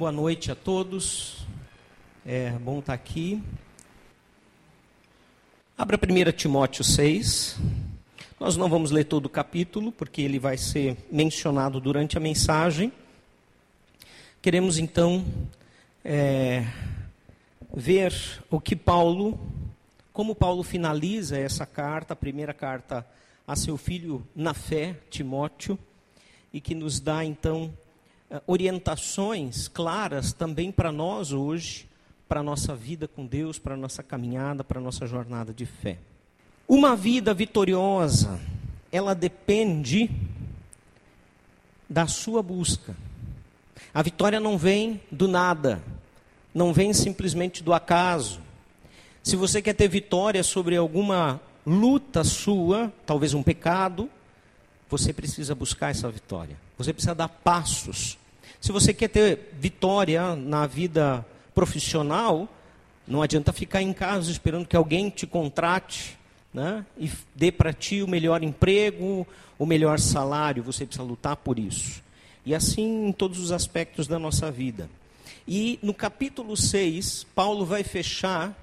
[0.00, 1.46] boa noite a todos.
[2.24, 3.42] É bom estar aqui.
[5.76, 7.58] Abra 1 Timóteo 6.
[8.40, 12.90] Nós não vamos ler todo o capítulo, porque ele vai ser mencionado durante a mensagem.
[14.40, 15.22] Queremos então
[16.02, 16.66] é,
[17.76, 18.14] ver
[18.50, 19.38] o que Paulo,
[20.14, 23.06] como Paulo finaliza essa carta, a primeira carta
[23.46, 25.78] a seu filho na fé, Timóteo,
[26.54, 27.70] e que nos dá então
[28.46, 31.88] orientações claras também para nós hoje,
[32.28, 35.66] para a nossa vida com Deus, para a nossa caminhada, para a nossa jornada de
[35.66, 35.98] fé.
[36.68, 38.40] Uma vida vitoriosa,
[38.92, 40.10] ela depende
[41.88, 42.96] da sua busca.
[43.92, 45.82] A vitória não vem do nada,
[46.54, 48.40] não vem simplesmente do acaso.
[49.22, 54.08] Se você quer ter vitória sobre alguma luta sua, talvez um pecado,
[54.88, 56.56] você precisa buscar essa vitória.
[56.80, 58.16] Você precisa dar passos.
[58.58, 62.48] Se você quer ter vitória na vida profissional,
[63.06, 66.16] não adianta ficar em casa esperando que alguém te contrate
[66.54, 69.26] né, e dê para ti o melhor emprego,
[69.58, 70.62] o melhor salário.
[70.62, 72.02] Você precisa lutar por isso.
[72.46, 74.88] E assim em todos os aspectos da nossa vida.
[75.46, 78.58] E no capítulo 6, Paulo vai fechar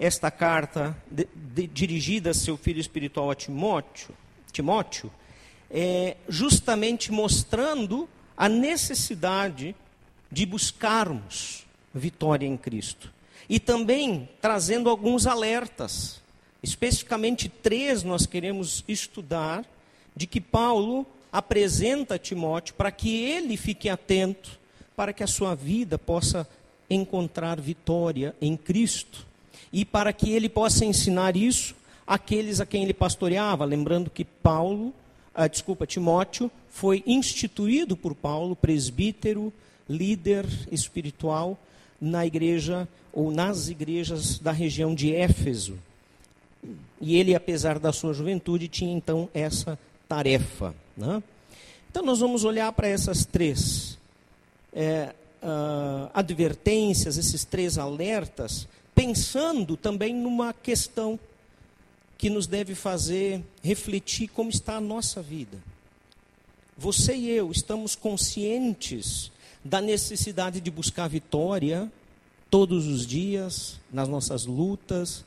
[0.00, 4.12] esta carta de, de, dirigida a seu filho espiritual a Timóteo,
[4.50, 5.12] Timóteo
[5.72, 8.06] é, justamente mostrando
[8.36, 9.74] a necessidade
[10.30, 11.64] de buscarmos
[11.94, 13.12] vitória em Cristo.
[13.48, 16.20] E também trazendo alguns alertas,
[16.62, 19.64] especificamente três nós queremos estudar,
[20.14, 24.60] de que Paulo apresenta a Timóteo para que ele fique atento,
[24.94, 26.46] para que a sua vida possa
[26.88, 29.26] encontrar vitória em Cristo
[29.72, 31.74] e para que ele possa ensinar isso
[32.06, 34.92] àqueles a quem ele pastoreava, lembrando que Paulo
[35.34, 39.52] ah, desculpa, Timóteo, foi instituído por Paulo, presbítero,
[39.88, 41.58] líder espiritual
[42.00, 45.78] na igreja ou nas igrejas da região de Éfeso.
[47.00, 49.78] E ele, apesar da sua juventude, tinha então essa
[50.08, 50.74] tarefa.
[50.96, 51.22] Né?
[51.90, 53.98] Então, nós vamos olhar para essas três
[54.72, 61.18] é, uh, advertências, esses três alertas, pensando também numa questão
[62.22, 65.58] que nos deve fazer refletir como está a nossa vida.
[66.78, 69.32] Você e eu estamos conscientes
[69.64, 71.90] da necessidade de buscar vitória
[72.48, 75.24] todos os dias, nas nossas lutas,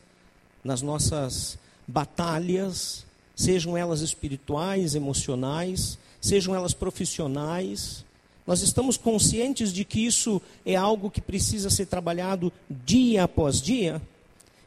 [0.64, 8.06] nas nossas batalhas, sejam elas espirituais, emocionais, sejam elas profissionais.
[8.48, 14.02] Nós estamos conscientes de que isso é algo que precisa ser trabalhado dia após dia?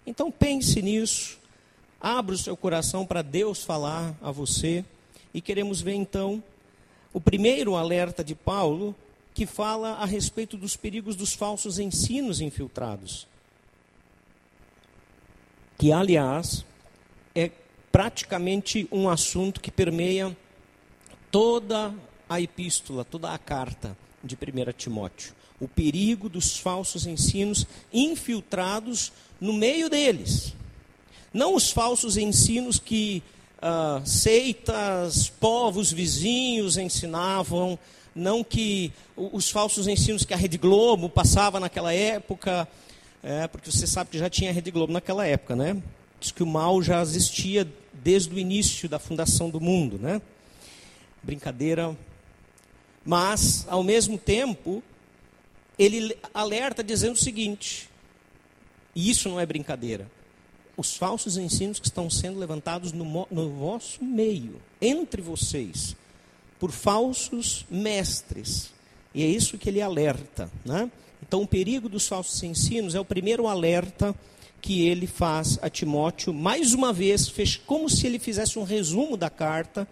[0.06, 1.37] Então pense nisso,
[2.00, 4.84] Abra o seu coração para Deus falar a você.
[5.34, 6.42] E queremos ver então
[7.12, 8.94] o primeiro alerta de Paulo,
[9.34, 13.26] que fala a respeito dos perigos dos falsos ensinos infiltrados.
[15.76, 16.64] Que, aliás,
[17.34, 17.50] é
[17.90, 20.36] praticamente um assunto que permeia
[21.30, 21.94] toda
[22.28, 25.32] a epístola, toda a carta de 1 Timóteo.
[25.60, 30.54] O perigo dos falsos ensinos infiltrados no meio deles.
[31.32, 33.22] Não os falsos ensinos que
[33.58, 37.78] uh, seitas, povos vizinhos ensinavam,
[38.14, 42.66] não que os falsos ensinos que a Rede Globo passava naquela época,
[43.22, 45.80] é, porque você sabe que já tinha a Rede Globo naquela época, né?
[46.18, 50.20] Diz que o mal já existia desde o início da fundação do mundo, né?
[51.22, 51.96] Brincadeira.
[53.04, 54.82] Mas, ao mesmo tempo,
[55.78, 57.88] ele alerta dizendo o seguinte,
[58.94, 60.17] e isso não é brincadeira
[60.78, 65.96] os falsos ensinos que estão sendo levantados no, no vosso meio, entre vocês,
[66.60, 68.70] por falsos mestres.
[69.12, 70.48] E é isso que ele alerta.
[70.64, 70.88] Né?
[71.20, 74.14] Então, o perigo dos falsos ensinos é o primeiro alerta
[74.60, 79.16] que ele faz a Timóteo, mais uma vez, fez como se ele fizesse um resumo
[79.16, 79.86] da carta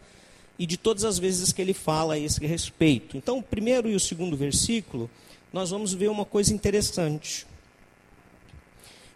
[0.57, 3.17] e de todas as vezes que ele fala a esse respeito.
[3.17, 5.11] Então, o primeiro e o segundo versículo,
[5.53, 7.45] nós vamos ver uma coisa interessante.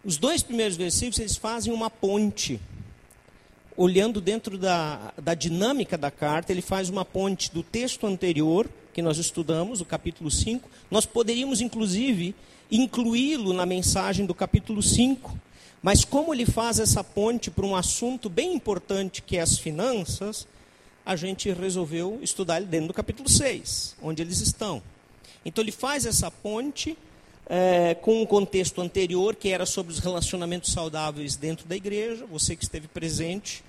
[0.03, 2.59] Os dois primeiros versículos, eles fazem uma ponte.
[3.77, 9.01] Olhando dentro da, da dinâmica da carta, ele faz uma ponte do texto anterior, que
[9.01, 10.67] nós estudamos, o capítulo 5.
[10.89, 12.33] Nós poderíamos, inclusive,
[12.71, 15.37] incluí-lo na mensagem do capítulo 5.
[15.83, 20.47] Mas como ele faz essa ponte para um assunto bem importante, que é as finanças,
[21.05, 24.81] a gente resolveu estudar ele dentro do capítulo 6, onde eles estão.
[25.45, 26.97] Então ele faz essa ponte
[27.53, 32.25] é, com um contexto anterior, que era sobre os relacionamentos saudáveis dentro da igreja.
[32.27, 33.61] Você que esteve presente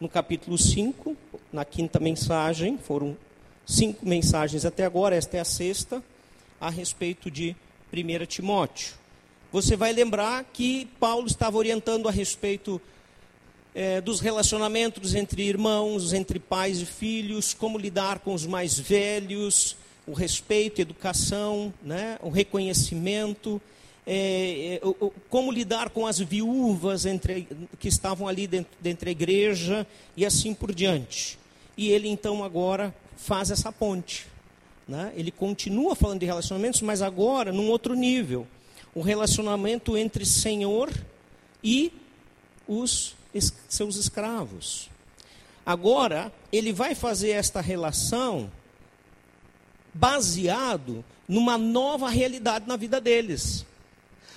[0.00, 1.16] no capítulo 5,
[1.52, 3.16] na quinta mensagem, foram
[3.64, 6.02] cinco mensagens até agora, esta é a sexta,
[6.60, 7.54] a respeito de
[7.92, 8.94] 1 Timóteo.
[9.52, 12.80] Você vai lembrar que Paulo estava orientando a respeito
[13.72, 19.76] é, dos relacionamentos entre irmãos, entre pais e filhos, como lidar com os mais velhos,
[20.10, 23.62] o respeito, educação, né, o reconhecimento,
[24.04, 27.46] é, é, o, como lidar com as viúvas entre,
[27.78, 29.86] que estavam ali dentro, dentro da igreja
[30.16, 31.38] e assim por diante.
[31.76, 34.26] E ele então agora faz essa ponte.
[34.88, 35.12] Né?
[35.14, 38.48] Ele continua falando de relacionamentos, mas agora num outro nível.
[38.92, 40.92] O relacionamento entre Senhor
[41.62, 41.92] e
[42.66, 44.90] os es seus escravos.
[45.64, 48.50] Agora, ele vai fazer esta relação
[49.92, 53.64] baseado numa nova realidade na vida deles.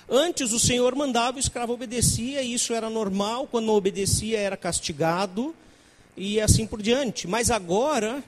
[0.08, 4.56] Antes o Senhor mandava, o escravo obedecia, e isso era normal, quando não obedecia era
[4.56, 5.54] castigado,
[6.16, 7.26] e assim por diante.
[7.26, 8.22] Mas agora,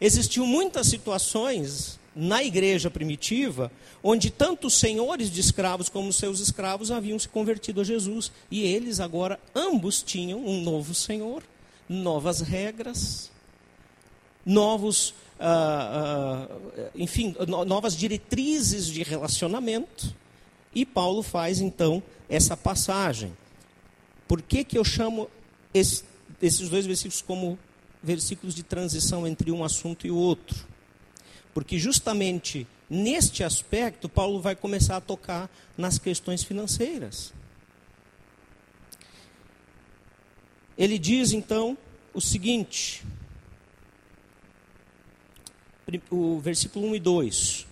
[0.00, 3.72] existiam muitas situações na igreja primitiva,
[4.02, 8.62] onde tanto os senhores de escravos como seus escravos haviam se convertido a Jesus, e
[8.62, 11.42] eles agora ambos tinham um novo Senhor,
[11.88, 13.30] novas regras,
[14.44, 17.34] novos ah, ah, enfim,
[17.66, 20.14] novas diretrizes de relacionamento.
[20.74, 23.32] E Paulo faz então essa passagem.
[24.28, 25.28] Por que, que eu chamo
[25.72, 26.04] esse,
[26.40, 27.58] esses dois versículos como
[28.02, 30.68] versículos de transição entre um assunto e o outro?
[31.52, 37.32] Porque justamente neste aspecto, Paulo vai começar a tocar nas questões financeiras.
[40.76, 41.78] Ele diz então
[42.12, 43.04] o seguinte:
[46.10, 47.66] o versículo 1 e 2.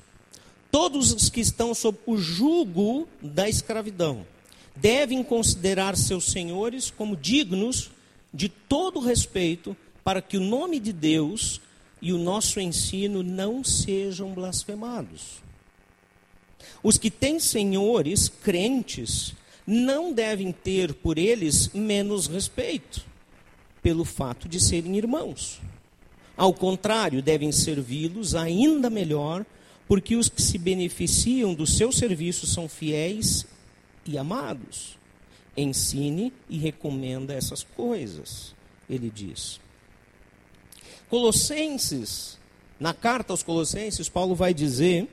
[0.70, 4.26] Todos os que estão sob o jugo da escravidão
[4.74, 7.90] devem considerar seus senhores como dignos
[8.32, 11.60] de todo respeito, para que o nome de Deus
[12.00, 15.42] e o nosso ensino não sejam blasfemados.
[16.82, 19.34] Os que têm senhores crentes
[19.66, 23.04] não devem ter por eles menos respeito,
[23.82, 25.60] pelo fato de serem irmãos.
[26.38, 29.44] Ao contrário, devem servi-los ainda melhor,
[29.88, 33.44] porque os que se beneficiam do seu serviço são fiéis
[34.06, 34.96] e amados.
[35.56, 38.54] Ensine e recomenda essas coisas,
[38.88, 39.58] ele diz.
[41.10, 42.38] Colossenses,
[42.78, 45.08] na carta aos Colossenses, Paulo vai dizer,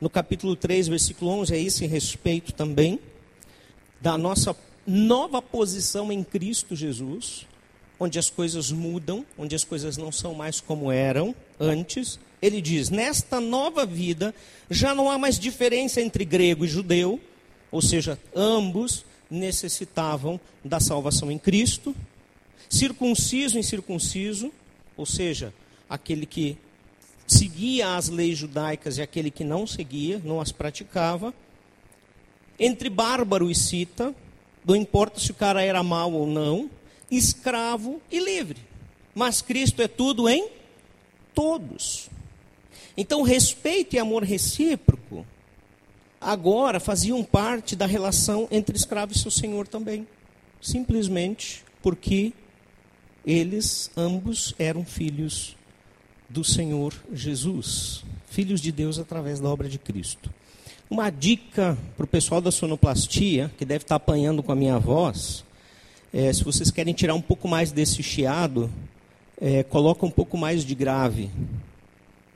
[0.00, 2.98] no capítulo 3, versículo 11, a esse respeito também,
[4.00, 7.46] da nossa nova posição em Cristo Jesus,
[7.98, 12.18] onde as coisas mudam, onde as coisas não são mais como eram antes.
[12.40, 14.34] Ele diz: nesta nova vida
[14.70, 17.20] já não há mais diferença entre grego e judeu,
[17.70, 21.94] ou seja, ambos necessitavam da salvação em Cristo,
[22.68, 24.52] circunciso e incircunciso,
[24.96, 25.52] ou seja,
[25.88, 26.56] aquele que
[27.26, 31.34] seguia as leis judaicas e aquele que não seguia, não as praticava,
[32.58, 34.14] entre bárbaro e cita,
[34.64, 36.70] não importa se o cara era mau ou não,
[37.10, 38.60] escravo e livre.
[39.14, 40.48] Mas Cristo é tudo em
[41.34, 42.08] todos.
[42.96, 45.26] Então, respeito e amor recíproco
[46.20, 50.06] agora faziam parte da relação entre escravo e seu senhor também.
[50.60, 52.32] Simplesmente porque
[53.24, 55.56] eles ambos eram filhos
[56.28, 60.32] do Senhor Jesus, filhos de Deus através da obra de Cristo.
[60.90, 65.44] Uma dica para o pessoal da sonoplastia, que deve estar apanhando com a minha voz,
[66.12, 68.70] é, se vocês querem tirar um pouco mais desse chiado,
[69.40, 71.30] é, coloca um pouco mais de grave.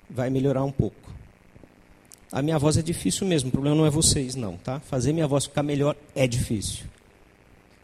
[0.09, 1.11] Vai melhorar um pouco.
[2.31, 4.81] A minha voz é difícil mesmo, o problema não é vocês, não, tá?
[4.81, 6.87] Fazer minha voz ficar melhor é difícil.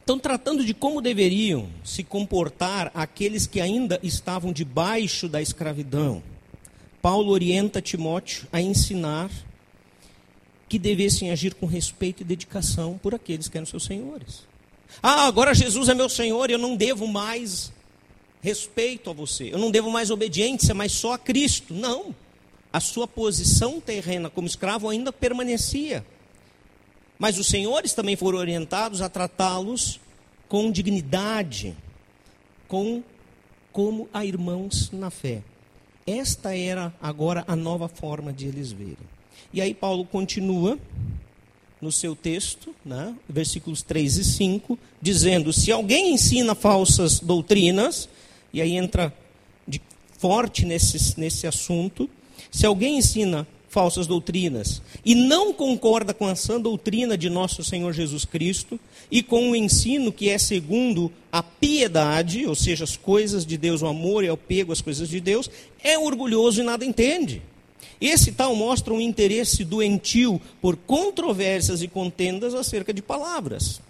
[0.02, 6.23] Então, tratando de como deveriam se comportar aqueles que ainda estavam debaixo da escravidão,
[7.02, 9.30] Paulo orienta Timóteo a ensinar
[10.66, 14.48] que devessem agir com respeito e dedicação por aqueles que eram seus senhores.
[15.02, 17.73] Ah, agora Jesus é meu Senhor, eu não devo mais
[18.40, 21.75] respeito a você, eu não devo mais obediência, mas só a Cristo.
[21.75, 22.14] Não.
[22.73, 26.04] A sua posição terrena como escravo ainda permanecia.
[27.18, 30.00] Mas os senhores também foram orientados a tratá-los
[30.49, 31.76] com dignidade,
[32.68, 33.02] com
[33.73, 35.42] como a irmãos na fé.
[36.07, 38.97] Esta era agora a nova forma de eles verem.
[39.52, 40.78] E aí Paulo continua
[41.81, 48.09] no seu texto, né, versículos 3 e 5, dizendo: se alguém ensina falsas doutrinas,
[48.53, 49.15] e aí entra
[49.67, 49.81] de
[50.19, 52.09] forte nesse, nesse assunto,
[52.51, 57.93] se alguém ensina falsas doutrinas e não concorda com a sã doutrina de nosso Senhor
[57.93, 58.81] Jesus Cristo
[59.11, 63.83] e com o ensino que é segundo a piedade, ou seja, as coisas de Deus,
[63.83, 65.51] o amor e o apego às coisas de Deus,
[65.83, 67.43] é orgulhoso e nada entende.
[68.01, 73.81] Esse tal mostra um interesse doentio por controvérsias e contendas acerca de palavras,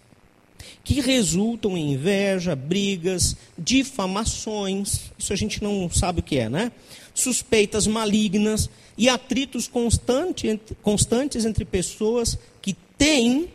[0.82, 6.72] que resultam em inveja, brigas, difamações, isso a gente não sabe o que é, né?
[7.14, 13.50] Suspeitas malignas e atritos constante, constantes entre pessoas que têm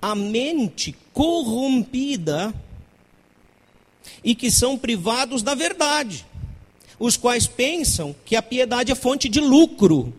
[0.00, 2.54] a mente corrompida
[4.22, 6.24] e que são privados da verdade
[6.98, 10.12] os quais pensam que a piedade é fonte de lucro.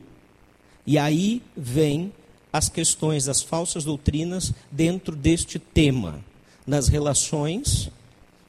[0.85, 2.13] E aí vem
[2.51, 6.23] as questões das falsas doutrinas dentro deste tema,
[6.65, 7.89] das relações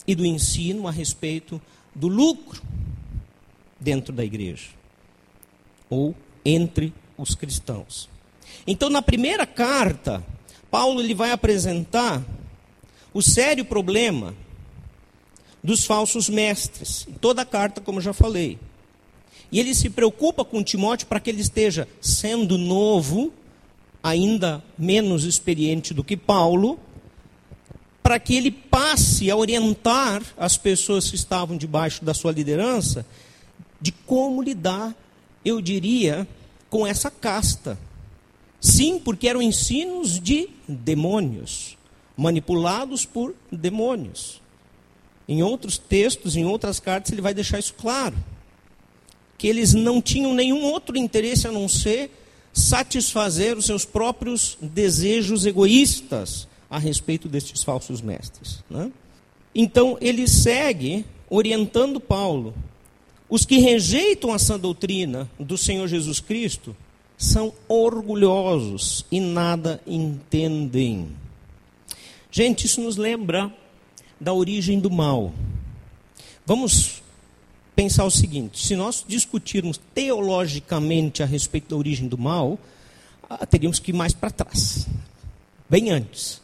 [0.06, 1.60] e do ensino a respeito
[1.94, 2.62] do lucro
[3.80, 4.68] dentro da igreja
[5.90, 8.08] ou entre os cristãos.
[8.66, 10.24] Então, na primeira carta,
[10.70, 12.22] Paulo ele vai apresentar
[13.12, 14.34] o sério problema
[15.62, 17.06] dos falsos mestres.
[17.08, 18.58] Em toda a carta, como já falei.
[19.50, 23.32] E ele se preocupa com Timóteo para que ele esteja sendo novo,
[24.02, 26.78] ainda menos experiente do que Paulo,
[28.02, 33.04] para que ele passe a orientar as pessoas que estavam debaixo da sua liderança
[33.80, 34.94] de como lidar,
[35.44, 36.26] eu diria,
[36.68, 37.78] com essa casta.
[38.60, 41.76] Sim, porque eram ensinos de demônios,
[42.16, 44.40] manipulados por demônios.
[45.28, 48.16] Em outros textos, em outras cartas, ele vai deixar isso claro.
[49.36, 52.10] Que eles não tinham nenhum outro interesse a não ser
[52.52, 58.64] satisfazer os seus próprios desejos egoístas a respeito destes falsos mestres.
[58.70, 58.90] Né?
[59.54, 62.54] Então, ele segue orientando Paulo.
[63.28, 66.74] Os que rejeitam a sã doutrina do Senhor Jesus Cristo
[67.18, 71.08] são orgulhosos e nada entendem.
[72.30, 73.52] Gente, isso nos lembra
[74.20, 75.32] da origem do mal.
[76.44, 77.02] Vamos
[77.76, 82.58] pensar o seguinte: se nós discutirmos teologicamente a respeito da origem do mal,
[83.28, 84.86] ah, teríamos que ir mais para trás,
[85.68, 86.40] bem antes.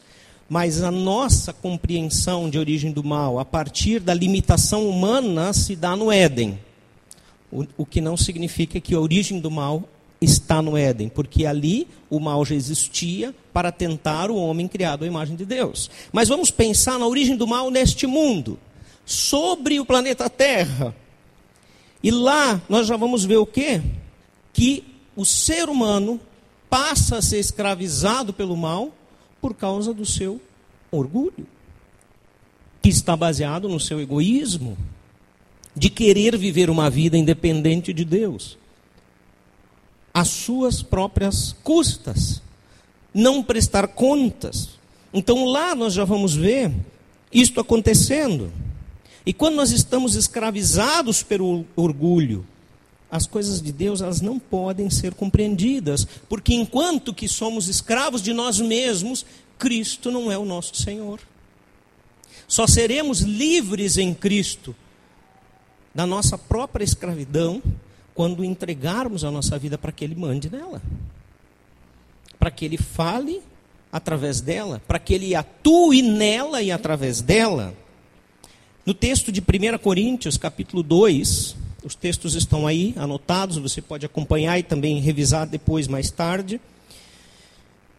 [0.49, 5.97] Mas a nossa compreensão de origem do mal, a partir da limitação humana, se dá
[5.97, 6.61] no Éden.
[7.51, 9.89] O, o que não significa que a origem do mal
[10.25, 15.07] está no Éden, porque ali o mal já existia para tentar o homem criado à
[15.07, 15.91] imagem de Deus.
[16.13, 18.59] Mas vamos pensar na origem do mal neste mundo,
[19.05, 20.95] sobre o planeta Terra.
[22.03, 23.81] E lá nós já vamos ver o quê?
[24.53, 26.21] Que o ser humano
[26.69, 28.93] passa a ser escravizado pelo mal
[29.41, 30.41] por causa do seu
[30.91, 31.47] orgulho,
[32.83, 34.77] que está baseado no seu egoísmo,
[35.77, 38.59] de querer viver uma vida independente de Deus
[40.15, 42.41] às suas próprias custas,
[43.13, 44.71] não prestar contas.
[45.13, 46.73] Então lá nós já vamos ver
[47.33, 48.53] isto acontecendo.
[49.27, 52.47] E quando nós estamos escravizados pelo orgulho,
[53.11, 58.33] as coisas de Deus elas não podem ser compreendidas, porque enquanto que somos escravos de
[58.33, 59.27] nós mesmos,
[59.59, 61.21] Cristo não é o nosso Senhor.
[62.47, 64.77] Só seremos livres em Cristo
[65.95, 67.63] da nossa própria escravidão
[68.15, 70.81] quando entregarmos a nossa vida para que Ele mande nela,
[72.39, 73.43] para que Ele fale
[73.93, 77.75] através dela, para que Ele atue nela e através dela.
[78.87, 84.59] No texto de 1 Coríntios, capítulo 2, os textos estão aí anotados, você pode acompanhar
[84.59, 86.61] e também revisar depois, mais tarde.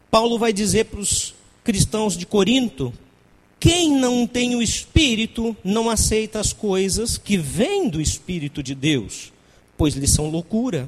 [0.09, 2.93] Paulo vai dizer para os cristãos de Corinto:
[3.59, 9.31] quem não tem o Espírito não aceita as coisas que vêm do Espírito de Deus,
[9.77, 10.87] pois lhes são loucura,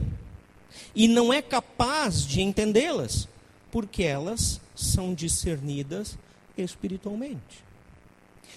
[0.96, 3.28] e não é capaz de entendê-las,
[3.72, 6.18] porque elas são discernidas
[6.58, 7.66] espiritualmente.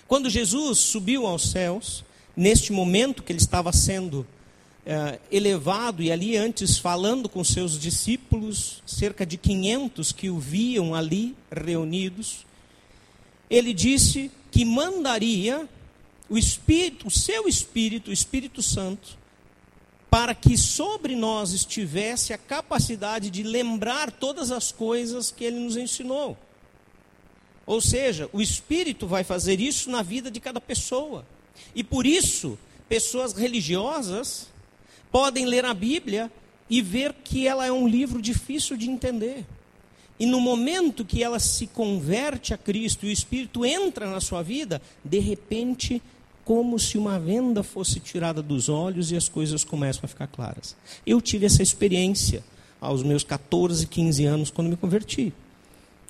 [0.06, 2.04] Quando Jesus subiu aos céus,
[2.36, 4.26] neste momento que ele estava sendo
[4.84, 10.94] é, elevado, e ali antes falando com seus discípulos, cerca de 500 que o viam
[10.94, 12.46] ali reunidos,
[13.48, 15.68] ele disse que mandaria
[16.28, 19.18] o Espírito, o seu Espírito, o Espírito Santo,
[20.10, 25.76] para que sobre nós estivesse a capacidade de lembrar todas as coisas que ele nos
[25.76, 26.36] ensinou.
[27.64, 31.24] Ou seja, o Espírito vai fazer isso na vida de cada pessoa.
[31.72, 34.48] E por isso, pessoas religiosas
[35.12, 36.30] podem ler a Bíblia
[36.68, 39.46] e ver que ela é um livro difícil de entender.
[40.18, 44.42] E no momento que ela se converte a Cristo e o Espírito entra na sua
[44.42, 46.02] vida, de repente
[46.50, 50.74] como se uma venda fosse tirada dos olhos e as coisas começam a ficar claras.
[51.06, 52.42] Eu tive essa experiência
[52.80, 55.32] aos meus 14, 15 anos, quando me converti.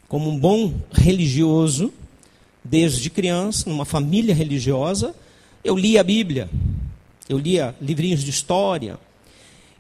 [0.09, 1.93] Como um bom religioso,
[2.65, 5.15] desde criança, numa família religiosa,
[5.63, 6.49] eu lia a Bíblia,
[7.29, 8.99] eu lia livrinhos de história,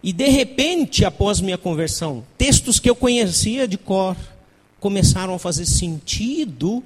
[0.02, 4.14] E de repente, após minha conversão, textos que eu conhecia de cor
[4.78, 6.84] começaram a fazer sentido,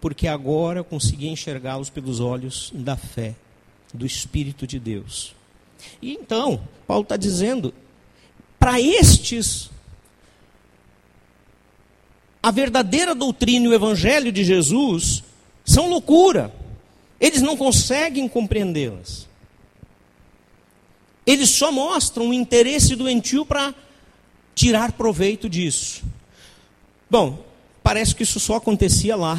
[0.00, 3.34] porque agora eu conseguia enxergá-los pelos olhos da fé,
[3.92, 5.34] do Espírito de Deus.
[6.00, 7.72] E então, Paulo está dizendo:
[8.58, 9.70] para estes,
[12.42, 15.22] a verdadeira doutrina e o evangelho de Jesus
[15.64, 16.52] são loucura.
[17.20, 19.26] Eles não conseguem compreendê-las.
[21.26, 23.74] Eles só mostram o interesse doentio para
[24.54, 26.04] tirar proveito disso.
[27.10, 27.44] Bom,
[27.82, 29.38] parece que isso só acontecia lá,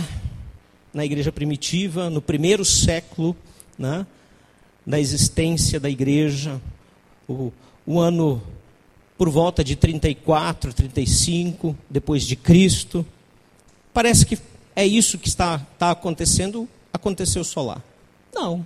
[0.98, 3.38] na igreja primitiva, no primeiro século
[3.78, 4.04] né,
[4.84, 6.60] da existência da igreja,
[7.30, 7.54] o,
[7.86, 8.42] o ano
[9.16, 13.06] por volta de 34, 35 depois de Cristo.
[13.94, 14.40] Parece que
[14.76, 17.84] é isso que está, está acontecendo, aconteceu só lá.
[18.34, 18.66] Não.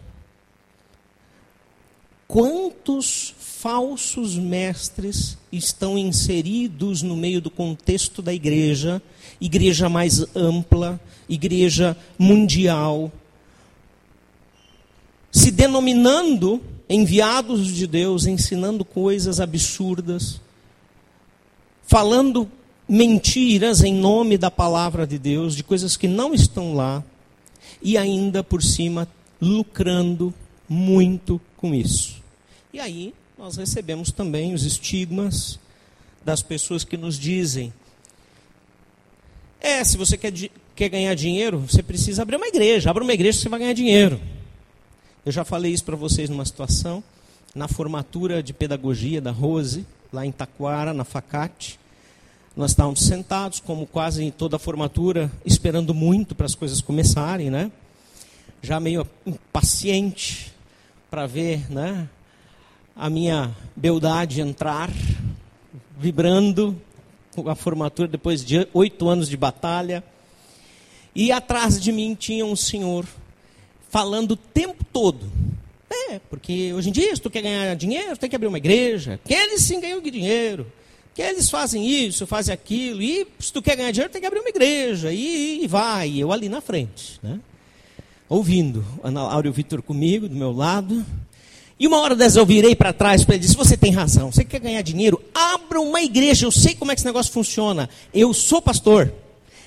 [2.29, 8.99] Quantos falsos mestres estão inseridos no meio do contexto da igreja,
[9.39, 10.99] igreja mais ampla,
[11.29, 13.11] igreja mundial,
[15.31, 20.41] se denominando enviados de Deus, ensinando coisas absurdas,
[21.83, 22.49] falando
[22.89, 27.03] mentiras em nome da palavra de Deus, de coisas que não estão lá,
[27.79, 29.07] e ainda por cima
[29.39, 30.33] lucrando
[30.67, 32.19] muito com isso.
[32.73, 35.60] E aí nós recebemos também os estigmas
[36.24, 37.74] das pessoas que nos dizem:
[39.60, 40.31] é, se você quer,
[40.75, 42.91] quer ganhar dinheiro, você precisa abrir uma igreja.
[42.91, 44.21] Abra uma igreja, você vai ganhar dinheiro.
[45.25, 47.03] Eu já falei isso para vocês numa situação,
[47.55, 51.79] na formatura de pedagogia da Rose, lá em Taquara, na Facate.
[52.55, 57.50] Nós estávamos sentados, como quase em toda a formatura, esperando muito para as coisas começarem,
[57.50, 57.71] né?
[58.62, 60.53] Já meio impaciente
[61.10, 62.07] para ver, né?
[63.01, 64.88] A minha beldade entrar,
[65.98, 66.79] vibrando
[67.34, 70.03] com a formatura depois de oito anos de batalha.
[71.15, 73.07] E atrás de mim tinha um senhor
[73.90, 75.31] falando o tempo todo.
[75.90, 79.20] É, porque hoje em dia, se tu quer ganhar dinheiro, tem que abrir uma igreja.
[79.25, 80.72] Que eles sim ganham dinheiro.
[81.16, 83.01] Que eles fazem isso, fazem aquilo.
[83.01, 85.11] E se tu quer ganhar dinheiro, tem que abrir uma igreja.
[85.11, 86.20] E, e vai.
[86.20, 87.20] Eu ali na frente.
[87.24, 87.40] Né?
[88.29, 88.85] Ouvindo.
[89.03, 91.03] Ana Áureo Vitor comigo, do meu lado.
[91.81, 94.46] E uma hora dessa eu virei para trás para ele disse: Você tem razão, você
[94.46, 95.20] quer ganhar dinheiro?
[95.33, 96.46] Abra uma igreja.
[96.46, 97.89] Eu sei como é que esse negócio funciona.
[98.13, 99.11] Eu sou pastor.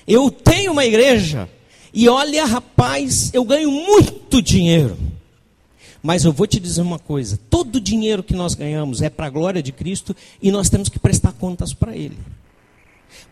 [0.07, 1.49] Eu tenho uma igreja.
[1.93, 4.97] E olha, rapaz, eu ganho muito dinheiro.
[6.01, 9.25] Mas eu vou te dizer uma coisa: todo o dinheiro que nós ganhamos é para
[9.25, 12.17] a glória de Cristo e nós temos que prestar contas para Ele.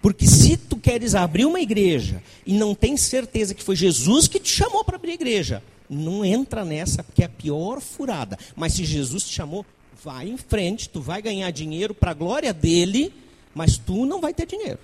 [0.02, 4.41] Porque se tu queres abrir uma igreja e não tem certeza que foi Jesus que
[4.41, 8.38] te chamou para abrir a igreja, não entra nessa, porque é a pior furada.
[8.56, 9.65] Mas se Jesus te chamou,
[10.03, 13.13] vai em frente, tu vai ganhar dinheiro para a glória dele,
[13.53, 14.79] mas tu não vai ter dinheiro.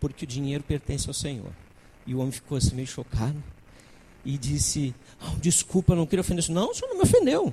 [0.00, 1.52] Porque o dinheiro pertence ao Senhor.
[2.06, 3.42] E o homem ficou assim meio chocado.
[4.24, 6.48] E disse: oh, Desculpa, não queria ofender.
[6.48, 7.52] Não, o senhor não me ofendeu.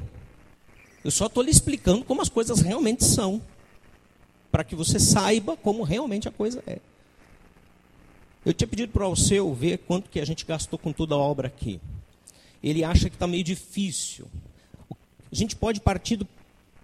[1.03, 3.41] Eu só estou lhe explicando como as coisas realmente são.
[4.51, 6.79] Para que você saiba como realmente a coisa é.
[8.45, 11.17] Eu tinha pedido para o seu ver quanto que a gente gastou com toda a
[11.17, 11.81] obra aqui.
[12.65, 14.25] Ele acha que está meio difícil.
[15.31, 16.27] A gente pode partir do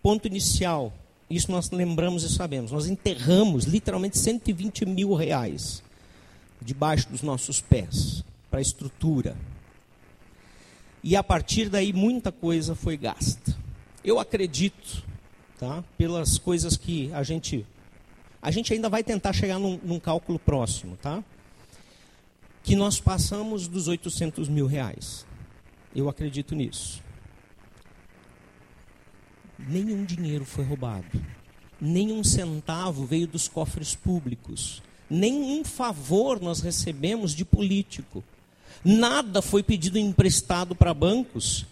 [0.03, 0.93] ponto inicial.
[1.27, 2.71] Isso nós lembramos e sabemos.
[2.71, 5.81] Nós enterramos literalmente 120 mil reais
[6.61, 9.35] debaixo dos nossos pés, para a estrutura.
[11.03, 13.57] E a partir daí muita coisa foi gasta.
[14.03, 15.03] Eu acredito,
[15.57, 15.83] tá?
[15.97, 17.65] Pelas coisas que a gente
[18.39, 21.23] a gente ainda vai tentar chegar num, num cálculo próximo, tá?
[22.63, 25.25] Que nós passamos dos 800 mil reais.
[25.95, 27.01] Eu acredito nisso.
[29.59, 31.21] Nenhum dinheiro foi roubado.
[31.79, 38.23] Nenhum centavo veio dos cofres públicos nenhum favor nós recebemos de político.
[38.83, 41.65] Nada foi pedido emprestado para bancos,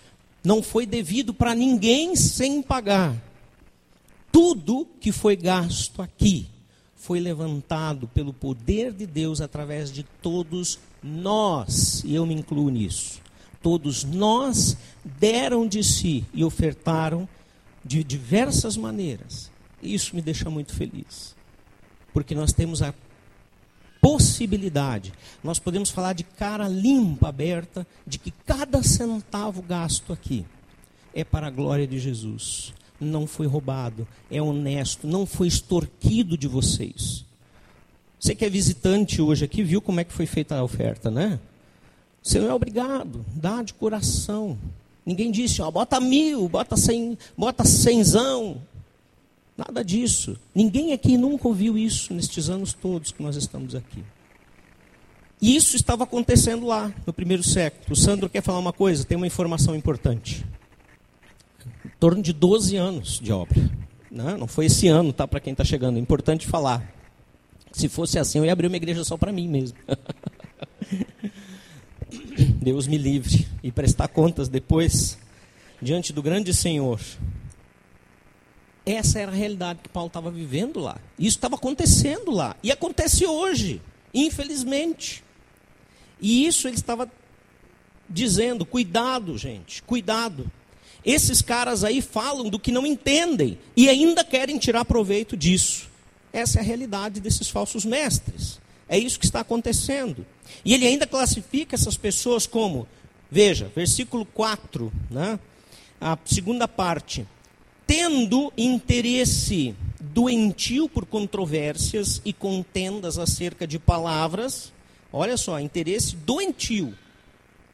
[0.44, 3.16] não foi devido para ninguém sem pagar.
[4.32, 6.48] Tudo que foi gasto aqui
[6.96, 13.22] foi levantado pelo poder de Deus através de todos nós, e eu me incluo nisso.
[13.62, 17.28] Todos nós deram de si e ofertaram
[17.84, 19.52] de diversas maneiras.
[19.82, 21.36] Isso me deixa muito feliz,
[22.14, 22.94] porque nós temos a
[24.02, 25.14] possibilidade.
[25.44, 30.46] Nós podemos falar de cara limpa, aberta, de que cada centavo gasto aqui
[31.14, 32.74] é para a glória de Jesus.
[33.00, 37.26] Não foi roubado, é honesto, não foi extorquido de vocês.
[38.20, 41.40] Você que é visitante hoje aqui, viu como é que foi feita a oferta, né?
[42.22, 44.58] Você não é obrigado, dá de coração.
[45.06, 48.62] Ninguém disse, ó, bota mil, bota cem, bota cenzão.
[49.58, 50.38] Nada disso.
[50.54, 54.04] Ninguém aqui nunca ouviu isso nestes anos todos que nós estamos aqui.
[55.42, 57.94] E isso estava acontecendo lá, no primeiro século.
[57.94, 60.46] O Sandro quer falar uma coisa, tem uma informação importante.
[61.86, 63.60] Em torno de 12 anos de obra.
[64.12, 64.38] Não, né?
[64.38, 65.28] não foi esse ano, tá?
[65.28, 65.98] Para quem está chegando.
[65.98, 66.94] É importante falar.
[67.72, 69.78] Se fosse assim, eu ia abrir uma igreja só para mim mesmo.
[72.44, 73.48] Deus me livre.
[73.62, 75.18] E prestar contas depois,
[75.82, 77.00] diante do grande Senhor.
[78.86, 80.98] Essa era a realidade que Paulo estava vivendo lá.
[81.18, 82.56] Isso estava acontecendo lá.
[82.64, 83.82] E acontece hoje,
[84.14, 85.24] infelizmente.
[86.20, 87.10] E isso ele estava
[88.10, 90.50] dizendo: cuidado, gente, cuidado.
[91.06, 95.88] Esses caras aí falam do que não entendem e ainda querem tirar proveito disso.
[96.34, 98.60] Essa é a realidade desses falsos mestres.
[98.90, 100.26] É isso que está acontecendo.
[100.66, 102.88] E ele ainda classifica essas pessoas como,
[103.30, 105.40] veja, versículo 4, né?
[106.02, 107.26] a segunda parte.
[107.86, 114.72] Tendo interesse doentio por controvérsias e contendas acerca de palavras,
[115.12, 116.94] olha só, interesse doentio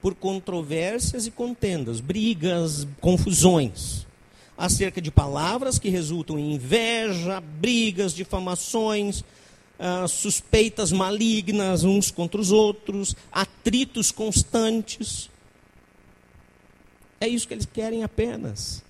[0.02, 4.06] por controvérsias e contendas, brigas, confusões,
[4.58, 9.24] acerca de palavras que resultam em inveja, brigas, difamações,
[9.80, 15.30] uh, suspeitas malignas uns contra os outros, atritos constantes.
[17.20, 18.84] É isso que eles querem apenas.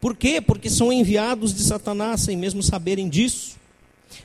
[0.00, 0.40] Por quê?
[0.40, 3.56] Porque são enviados de Satanás sem mesmo saberem disso.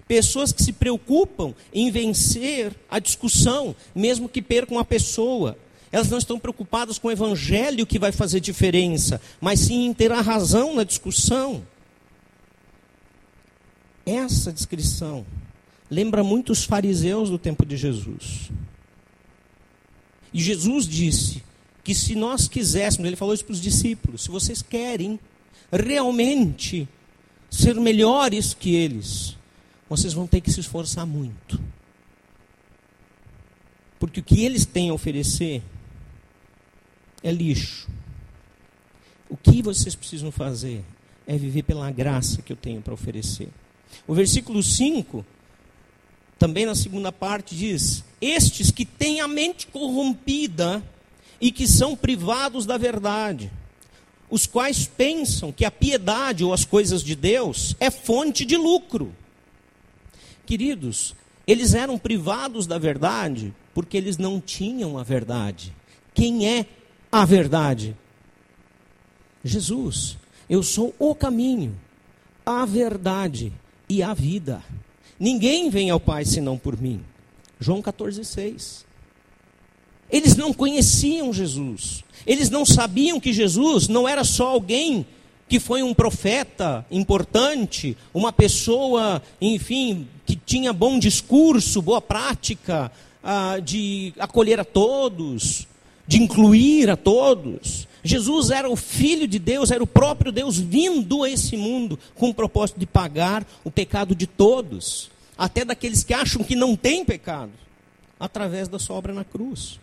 [0.08, 5.58] Pessoas que se preocupam em vencer a discussão, mesmo que percam a pessoa.
[5.92, 10.12] Elas não estão preocupadas com o evangelho que vai fazer diferença, mas sim em ter
[10.12, 11.66] a razão na discussão.
[14.06, 15.26] Essa descrição
[15.90, 18.52] lembra muito os fariseus do tempo de Jesus.
[20.34, 21.44] E Jesus disse
[21.84, 25.20] que se nós quiséssemos, ele falou isso para os discípulos, se vocês querem
[25.72, 26.88] realmente
[27.50, 29.38] ser melhores que eles,
[29.90, 31.60] vocês vão ter que se esforçar muito.
[34.00, 35.64] Porque o que eles têm a oferecer
[37.24, 37.90] é lixo.
[39.30, 40.84] O que vocês precisam fazer
[41.26, 43.50] é viver pela graça que eu tenho para oferecer.
[44.06, 45.26] O versículo 5,
[46.38, 50.84] também na segunda parte, diz: Estes que têm a mente corrompida
[51.40, 53.52] e que são privados da verdade,
[54.30, 59.14] os quais pensam que a piedade ou as coisas de Deus é fonte de lucro.
[60.46, 65.74] Queridos, eles eram privados da verdade porque eles não tinham a verdade.
[66.14, 66.66] Quem é
[67.12, 67.96] a verdade.
[69.44, 70.18] Jesus,
[70.50, 71.78] eu sou o caminho,
[72.46, 73.54] a verdade
[73.88, 74.62] e a vida.
[75.20, 77.02] Ninguém vem ao Pai senão por mim.
[77.60, 78.86] João 14, 6.
[80.10, 82.04] Eles não conheciam Jesus.
[82.26, 85.06] Eles não sabiam que Jesus não era só alguém
[85.48, 92.92] que foi um profeta importante, uma pessoa, enfim, que tinha bom discurso, boa prática,
[93.24, 95.66] ah, de acolher a todos,
[96.08, 97.88] de incluir a todos.
[98.04, 102.30] Jesus era o Filho de Deus, era o próprio Deus vindo a esse mundo com
[102.30, 107.04] o propósito de pagar o pecado de todos, até daqueles que acham que não têm
[107.04, 107.52] pecado,
[108.20, 109.80] através da sua obra na cruz.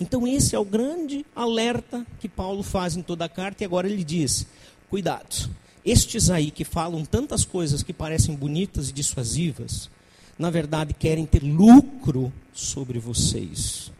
[0.00, 3.88] Então, esse é o grande alerta que Paulo faz em toda a carta, e agora
[3.88, 4.46] ele diz:
[4.90, 5.50] cuidado,
[5.84, 9.90] estes aí que falam tantas coisas que parecem bonitas e dissuasivas,
[10.38, 13.90] na verdade querem ter lucro sobre vocês.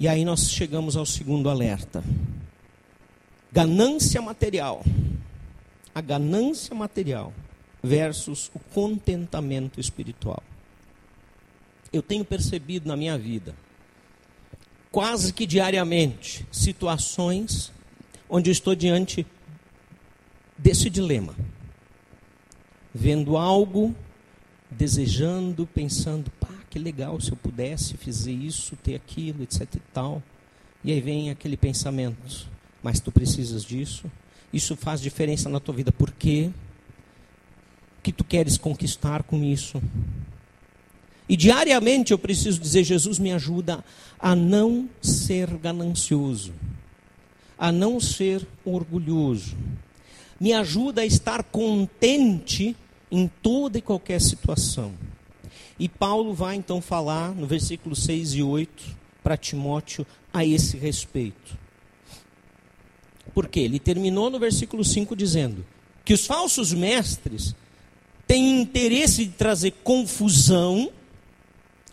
[0.00, 2.02] E aí nós chegamos ao segundo alerta.
[3.52, 4.82] Ganância material.
[5.94, 7.34] A ganância material
[7.82, 10.42] versus o contentamento espiritual.
[11.92, 13.54] Eu tenho percebido na minha vida,
[14.90, 17.70] quase que diariamente, situações
[18.28, 19.26] onde eu estou diante
[20.56, 21.34] desse dilema.
[22.94, 23.94] Vendo algo,
[24.70, 26.30] desejando, pensando,
[26.70, 30.22] que legal se eu pudesse fazer isso, ter aquilo, etc e tal.
[30.84, 32.48] E aí vem aquele pensamento,
[32.80, 34.10] mas tu precisas disso?
[34.52, 36.50] Isso faz diferença na tua vida, por quê?
[37.98, 39.82] O que tu queres conquistar com isso?
[41.28, 43.84] E diariamente eu preciso dizer: Jesus me ajuda
[44.18, 46.52] a não ser ganancioso,
[47.58, 49.56] a não ser orgulhoso,
[50.40, 52.76] me ajuda a estar contente
[53.10, 54.92] em toda e qualquer situação.
[55.80, 58.84] E Paulo vai então falar no versículo 6 e 8
[59.22, 61.58] para Timóteo a esse respeito.
[63.32, 65.64] Porque ele terminou no versículo 5 dizendo
[66.04, 67.54] que os falsos mestres
[68.26, 70.92] têm interesse de trazer confusão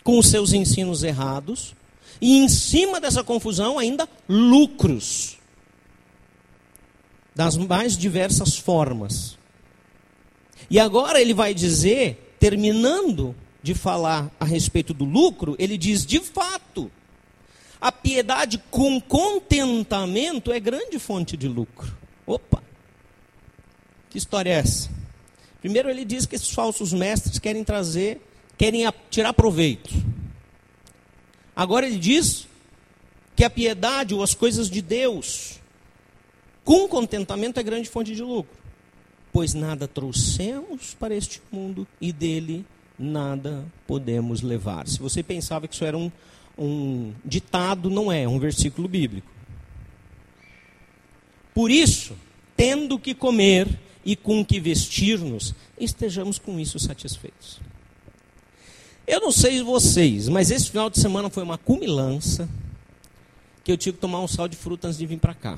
[0.04, 1.74] com os seus ensinos errados
[2.20, 5.38] e em cima dessa confusão ainda lucros
[7.34, 9.38] das mais diversas formas.
[10.70, 13.34] E agora ele vai dizer, terminando
[13.68, 16.90] de falar a respeito do lucro, ele diz: de fato,
[17.82, 21.94] a piedade com contentamento é grande fonte de lucro.
[22.26, 22.64] Opa!
[24.10, 24.90] Que história é essa?
[25.60, 28.22] Primeiro ele diz que esses falsos mestres querem trazer,
[28.58, 29.94] querem tirar proveito.
[31.54, 32.48] Agora ele diz
[33.36, 35.60] que a piedade ou as coisas de Deus,
[36.64, 38.58] com contentamento, é grande fonte de lucro.
[39.34, 42.66] Pois nada trouxemos para este mundo e dele
[42.98, 44.88] nada podemos levar.
[44.88, 46.12] Se você pensava que isso era um,
[46.58, 49.28] um ditado, não é, é um versículo bíblico.
[51.54, 52.16] Por isso,
[52.56, 53.68] tendo que comer
[54.06, 57.60] e com que vestir-nos, estejamos com isso satisfeitos.
[59.08, 62.48] Eu não sei vocês, mas esse final de semana foi uma cumilança
[63.64, 65.58] que eu tive que tomar um sal de fruta antes de vir para cá.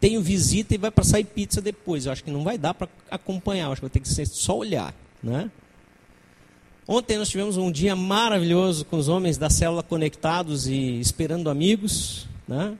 [0.00, 2.06] Tenho visita e vai para sair pizza depois.
[2.06, 4.26] Eu acho que não vai dar para acompanhar, eu acho que vai ter que ser
[4.26, 5.50] só olhar, né?
[6.86, 12.26] Ontem nós tivemos um dia maravilhoso com os homens da célula conectados e esperando amigos,
[12.46, 12.76] né?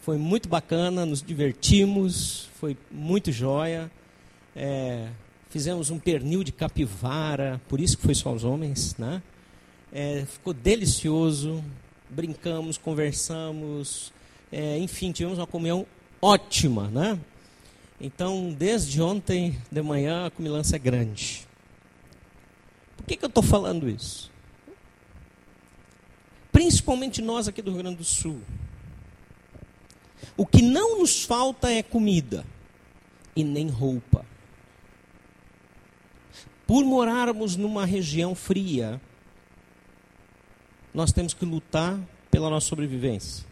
[0.00, 3.88] Foi muito bacana, nos divertimos, foi muito joia.
[4.54, 5.06] É,
[5.48, 9.22] fizemos um pernil de capivara, por isso que foi só os homens, né?
[9.92, 11.62] É, ficou delicioso,
[12.10, 14.12] brincamos, conversamos,
[14.50, 15.86] é, enfim, tivemos uma comunhão
[16.20, 17.16] ótima, né?
[18.00, 21.45] Então, desde ontem de manhã, a comilança é grande.
[23.06, 24.30] Que, que eu estou falando isso?
[26.50, 28.40] Principalmente nós aqui do Rio Grande do Sul.
[30.36, 32.44] O que não nos falta é comida
[33.34, 34.24] e nem roupa.
[36.66, 39.00] Por morarmos numa região fria,
[40.92, 41.98] nós temos que lutar
[42.30, 43.46] pela nossa sobrevivência.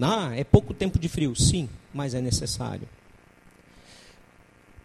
[0.00, 2.88] Ah, é pouco tempo de frio, sim, mas é necessário.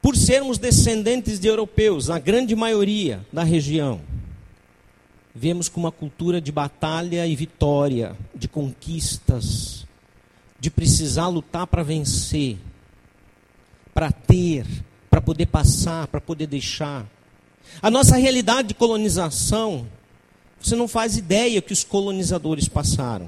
[0.06, 4.00] Por sermos descendentes de europeus, a grande maioria da região,
[5.34, 9.88] vemos com uma cultura de batalha e vitória, de conquistas,
[10.60, 12.60] de precisar lutar para vencer,
[13.96, 14.68] para ter,
[15.10, 17.04] para poder passar, para poder deixar.
[17.82, 19.88] A nossa realidade de colonização,
[20.62, 23.28] você não faz ideia que os colonizadores passaram.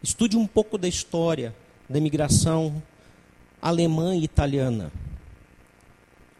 [0.00, 1.52] Estude um pouco da história
[1.88, 2.80] da imigração
[3.60, 4.92] alemã e italiana.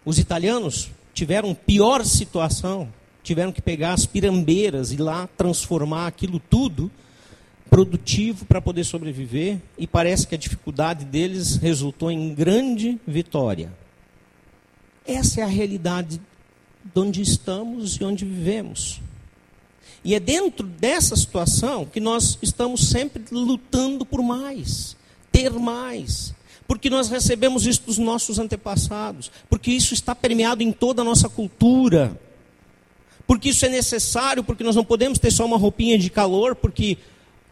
[0.04, 6.90] Os italianos tiveram pior situação, tiveram que pegar as pirambeiras e lá transformar aquilo tudo
[7.70, 13.72] produtivo para poder sobreviver, e parece que a dificuldade deles resultou em grande vitória.
[15.06, 16.20] Essa é a realidade
[16.84, 19.00] de onde estamos e onde vivemos.
[20.04, 24.96] E é dentro dessa situação que nós estamos sempre lutando por mais,
[25.30, 26.34] ter mais.
[26.72, 31.28] Porque nós recebemos isso dos nossos antepassados, porque isso está permeado em toda a nossa
[31.28, 32.18] cultura.
[33.26, 36.96] Porque isso é necessário, porque nós não podemos ter só uma roupinha de calor, porque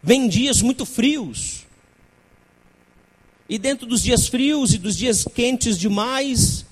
[0.03, 1.67] vem dias muito frios.
[3.47, 6.65] E dentro dos dias frios e dos dias quentes demais,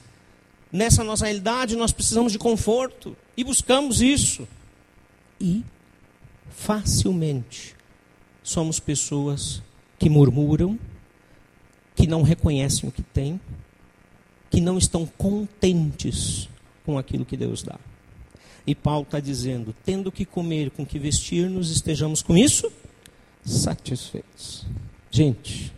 [0.72, 4.48] nessa nossa realidade, nós precisamos de conforto e buscamos isso.
[5.38, 5.62] E
[6.50, 7.74] facilmente
[8.42, 9.62] somos pessoas
[9.98, 10.78] que murmuram,
[11.98, 13.40] que não reconhecem o que têm,
[14.48, 16.48] que não estão contentes
[16.86, 17.76] com aquilo que Deus dá.
[18.64, 22.70] E Paulo está dizendo: tendo que comer, com que vestir-nos, estejamos com isso
[23.44, 24.64] satisfeitos.
[25.10, 25.72] Gente,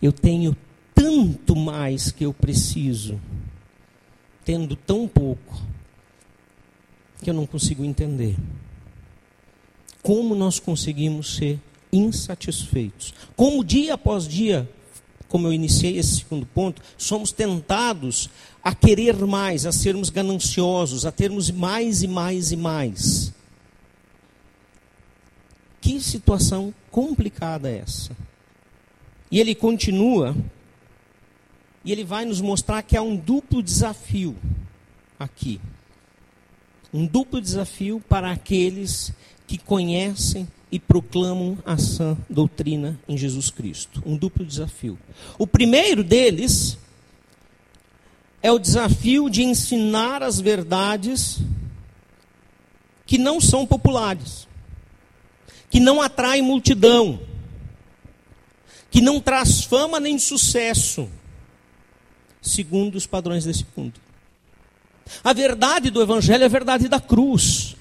[0.00, 0.56] eu tenho
[0.94, 3.20] tanto mais que eu preciso
[4.44, 5.60] tendo tão pouco
[7.20, 8.36] que eu não consigo entender.
[10.02, 11.58] Como nós conseguimos ser
[11.92, 13.12] insatisfeitos?
[13.34, 14.68] Como dia após dia,
[15.30, 18.28] como eu iniciei esse segundo ponto, somos tentados
[18.62, 23.32] a querer mais, a sermos gananciosos, a termos mais e mais e mais.
[25.80, 28.14] Que situação complicada é essa?
[29.30, 30.36] E ele continua
[31.84, 34.36] e ele vai nos mostrar que há um duplo desafio
[35.16, 35.60] aqui.
[36.92, 39.12] Um duplo desafio para aqueles
[39.46, 44.02] que conhecem e proclamam a sã doutrina em Jesus Cristo.
[44.06, 44.98] Um duplo desafio.
[45.38, 46.78] O primeiro deles
[48.42, 51.40] é o desafio de ensinar as verdades
[53.04, 54.46] que não são populares,
[55.68, 57.20] que não atraem multidão,
[58.90, 61.08] que não traz fama nem sucesso,
[62.40, 64.00] segundo os padrões desse mundo.
[65.24, 67.76] A verdade do Evangelho é a verdade da cruz.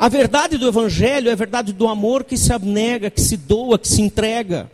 [0.00, 3.78] A verdade do Evangelho é a verdade do amor que se abnega, que se doa,
[3.78, 4.72] que se entrega,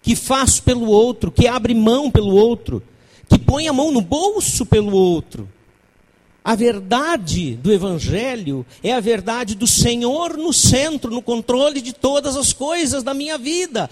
[0.00, 2.82] que faz pelo outro, que abre mão pelo outro,
[3.28, 5.46] que põe a mão no bolso pelo outro.
[6.42, 12.34] A verdade do Evangelho é a verdade do Senhor no centro, no controle de todas
[12.34, 13.90] as coisas da minha vida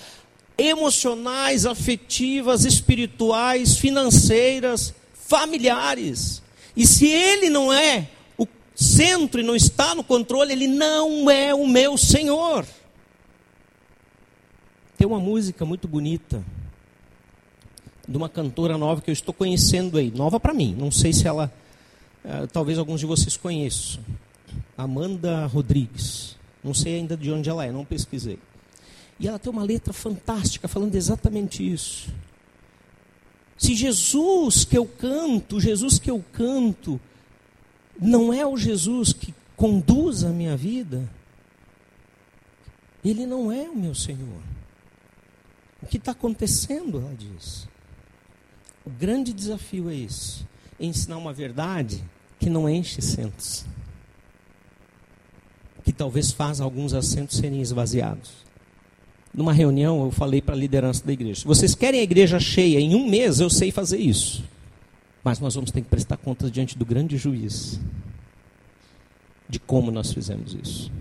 [0.57, 6.43] emocionais, afetivas, espirituais, financeiras, familiares.
[6.75, 8.09] E se Ele não é
[8.75, 12.67] centro e não está no controle, Ele não é o meu Senhor.
[14.97, 16.45] Tem uma música muito bonita
[18.07, 21.27] de uma cantora nova que eu estou conhecendo aí, nova para mim, não sei se
[21.27, 21.53] ela
[22.25, 24.03] Uh, talvez alguns de vocês conheçam.
[24.79, 26.37] Amanda Rodrigues.
[26.63, 28.39] Não sei ainda de onde ela é, não pesquisei.
[29.21, 32.09] E ela tem uma letra fantástica falando exatamente isso.
[33.59, 36.99] Se Jesus que eu canto, Jesus que eu canto,
[38.01, 41.09] não é o Jesus que conduz a minha vida,
[43.05, 44.43] ele não é o meu Senhor.
[45.83, 47.69] O que está acontecendo, ela diz.
[48.85, 50.45] O grande desafio é esse:
[50.81, 52.03] ensinar uma verdade
[52.39, 53.65] que não enche assentos.
[55.85, 58.33] Que talvez faz alguns assentos serem esvaziados.
[59.33, 62.95] Numa reunião, eu falei para a liderança da igreja: vocês querem a igreja cheia em
[62.95, 63.41] um mês?
[63.41, 64.43] Eu sei fazer isso.
[65.25, 67.81] Mas nós vamos ter que prestar contas diante do grande juiz
[69.49, 70.93] de como nós fizemos isso.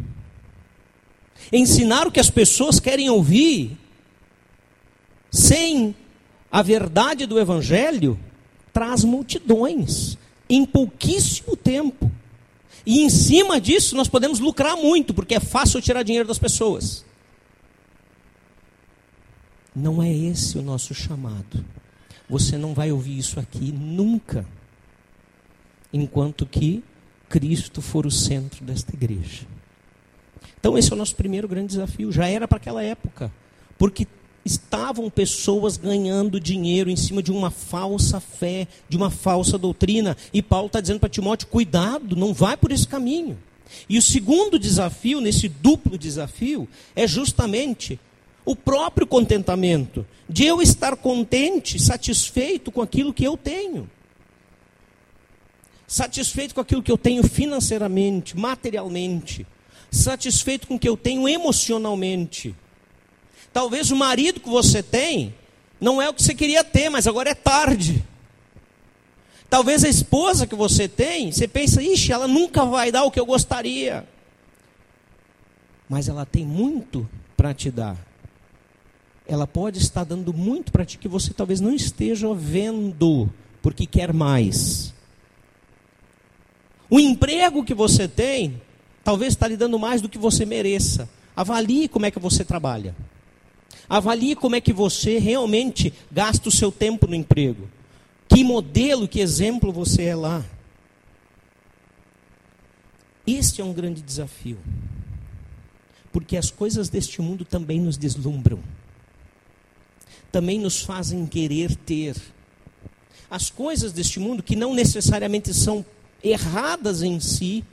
[1.51, 3.77] Ensinar o que as pessoas querem ouvir,
[5.29, 5.95] sem
[6.51, 8.17] a verdade do Evangelho,
[8.71, 10.17] traz multidões
[10.49, 12.11] em pouquíssimo tempo.
[12.85, 17.03] E em cima disso nós podemos lucrar muito, porque é fácil tirar dinheiro das pessoas.
[19.75, 21.65] Não é esse o nosso chamado.
[22.29, 24.45] Você não vai ouvir isso aqui nunca,
[25.91, 26.83] enquanto que
[27.29, 29.45] Cristo for o centro desta igreja.
[30.59, 32.11] Então, esse é o nosso primeiro grande desafio.
[32.11, 33.31] Já era para aquela época,
[33.77, 34.07] porque
[34.45, 40.15] estavam pessoas ganhando dinheiro em cima de uma falsa fé, de uma falsa doutrina.
[40.33, 43.37] E Paulo está dizendo para Timóteo: cuidado, não vai por esse caminho.
[43.89, 47.99] E o segundo desafio, nesse duplo desafio, é justamente
[48.45, 53.89] o próprio contentamento, de eu estar contente, satisfeito com aquilo que eu tenho.
[55.87, 59.45] Satisfeito com aquilo que eu tenho financeiramente, materialmente,
[59.91, 62.55] satisfeito com o que eu tenho emocionalmente
[63.53, 65.35] Talvez o marido que você tem
[65.79, 68.03] não é o que você queria ter, mas agora é tarde.
[69.47, 73.19] Talvez a esposa que você tem, você pensa, ixi, ela nunca vai dar o que
[73.19, 74.07] eu gostaria.
[75.87, 77.95] Mas ela tem muito para te dar.
[79.27, 83.29] Ela pode estar dando muito para ti que você talvez não esteja vendo,
[83.61, 84.93] porque quer mais.
[86.89, 88.61] O emprego que você tem,
[89.03, 91.09] talvez está lhe dando mais do que você mereça.
[91.35, 92.95] Avalie como é que você trabalha.
[93.89, 97.67] Avalie como é que você realmente gasta o seu tempo no emprego.
[98.27, 100.43] Que modelo, que exemplo você é lá.
[103.25, 104.57] Este é um grande desafio.
[106.11, 108.59] Porque as coisas deste mundo também nos deslumbram.
[110.33, 112.17] Também nos fazem querer ter.
[113.29, 115.85] As coisas deste mundo, que não necessariamente são
[116.23, 117.63] erradas em si,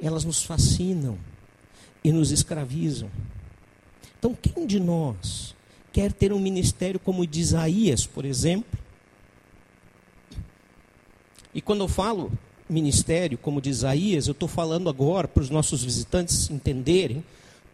[0.00, 1.18] elas nos fascinam
[2.02, 3.10] e nos escravizam.
[4.18, 5.54] Então, quem de nós
[5.92, 8.78] quer ter um ministério como o de Isaías, por exemplo?
[11.54, 12.32] E quando eu falo
[12.66, 17.22] ministério como de Isaías, eu estou falando agora para os nossos visitantes entenderem,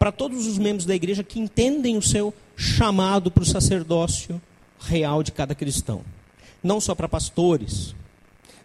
[0.01, 4.41] para todos os membros da igreja que entendem o seu chamado para o sacerdócio
[4.79, 6.01] real de cada cristão.
[6.63, 7.93] Não só para pastores,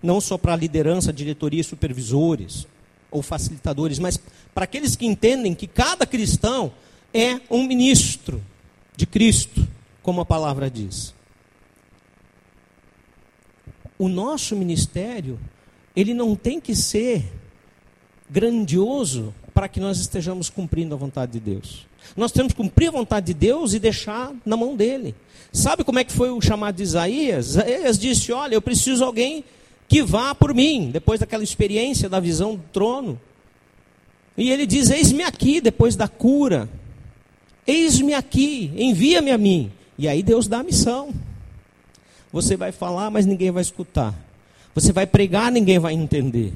[0.02, 2.66] não só para liderança, diretoria, supervisores
[3.10, 4.18] ou facilitadores, mas
[4.54, 6.72] para aqueles que entendem que cada cristão
[7.12, 8.42] é um ministro
[8.96, 9.68] de Cristo,
[10.02, 11.12] como a palavra diz.
[13.98, 15.38] O nosso ministério,
[15.94, 17.30] ele não tem que ser
[18.30, 21.86] grandioso para que nós estejamos cumprindo a vontade de Deus.
[22.14, 25.14] Nós temos que cumprir a vontade de Deus e deixar na mão dele.
[25.50, 27.52] Sabe como é que foi o chamado de Isaías?
[27.52, 29.42] Isaías disse: Olha, eu preciso de alguém
[29.88, 33.18] que vá por mim, depois daquela experiência da visão do trono.
[34.36, 36.68] E ele diz: Eis-me aqui, depois da cura.
[37.66, 39.72] Eis-me aqui, envia-me a mim.
[39.96, 41.14] E aí Deus dá a missão.
[42.30, 44.14] Você vai falar, mas ninguém vai escutar.
[44.74, 46.52] Você vai pregar, ninguém vai entender.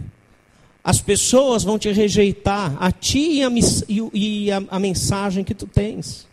[0.82, 3.50] As pessoas vão te rejeitar, a ti e a,
[4.14, 6.26] e a, a mensagem que tu tens.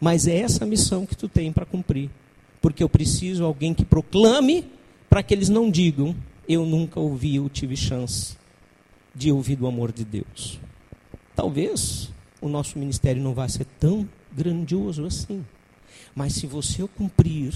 [0.00, 2.10] Mas é essa missão que tu tem para cumprir.
[2.60, 4.64] Porque eu preciso de alguém que proclame
[5.08, 6.14] para que eles não digam:
[6.48, 8.36] eu nunca ouvi ou tive chance
[9.14, 10.58] de ouvir do amor de Deus.
[11.34, 15.44] Talvez o nosso ministério não vai ser tão grandioso assim.
[16.14, 17.52] Mas se você o cumprir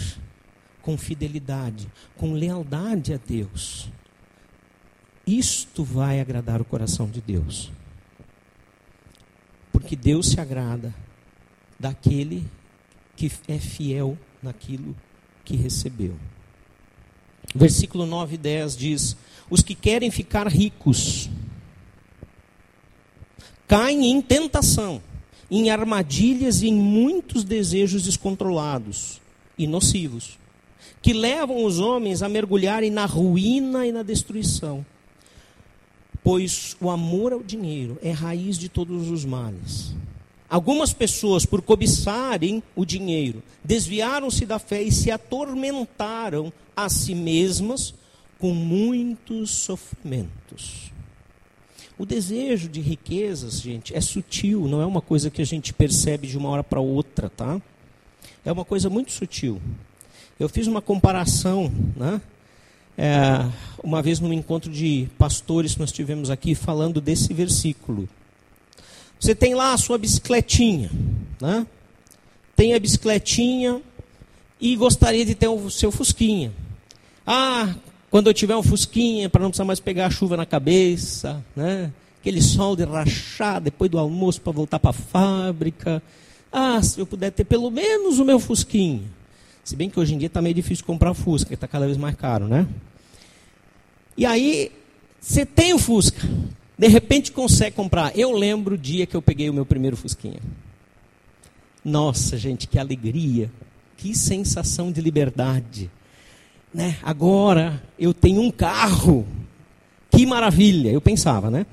[0.83, 3.89] com fidelidade, com lealdade a Deus.
[5.27, 7.71] Isto vai agradar o coração de Deus.
[9.73, 10.95] Porque Deus se agrada
[11.79, 12.45] daquele
[13.17, 14.95] que é fiel naquilo
[15.45, 16.15] que recebeu.
[17.55, 19.17] Versículo 9 e 10 diz:
[19.49, 21.29] Os que querem ficar ricos
[23.67, 25.03] caem em tentação,
[25.51, 29.21] em armadilhas e em muitos desejos descontrolados
[29.57, 30.39] e nocivos,
[31.01, 34.85] que levam os homens a mergulharem na ruína e na destruição.
[36.25, 39.95] Pois o amor ao dinheiro é raiz de todos os males.
[40.49, 47.95] Algumas pessoas, por cobiçarem o dinheiro, desviaram-se da fé e se atormentaram a si mesmas
[48.39, 50.91] com muitos sofrimentos.
[51.99, 56.27] O desejo de riquezas, gente, é sutil, não é uma coisa que a gente percebe
[56.27, 57.61] de uma hora para outra, tá?
[58.45, 59.61] É uma coisa muito sutil.
[60.41, 62.21] Eu fiz uma comparação, né?
[62.97, 63.51] É,
[63.83, 68.09] uma vez num encontro de pastores que nós tivemos aqui, falando desse versículo.
[69.19, 70.91] Você tem lá a sua bicicletinha,
[71.41, 71.67] né?
[72.55, 73.81] Tem a bicicletinha
[74.61, 76.53] e gostaria de ter o seu fusquinha.
[77.27, 77.75] Ah,
[78.11, 81.93] quando eu tiver um fusquinha, para não precisar mais pegar a chuva na cabeça, né?
[82.21, 86.03] Aquele sol de rachar depois do almoço para voltar para a fábrica.
[86.53, 89.03] Ah, se eu puder ter pelo menos o meu fusquinha.
[89.65, 91.97] Se bem que hoje em dia está meio difícil comprar Fusca, que está cada vez
[91.97, 92.67] mais caro, né?
[94.17, 94.71] E aí,
[95.19, 96.21] você tem o Fusca.
[96.79, 98.17] De repente consegue comprar.
[98.17, 100.41] Eu lembro o dia que eu peguei o meu primeiro Fusquinha.
[101.83, 103.51] Nossa, gente, que alegria.
[103.97, 105.91] Que sensação de liberdade.
[106.73, 106.99] Né?
[107.03, 109.27] Agora eu tenho um carro.
[110.11, 111.65] Que maravilha, eu pensava, né?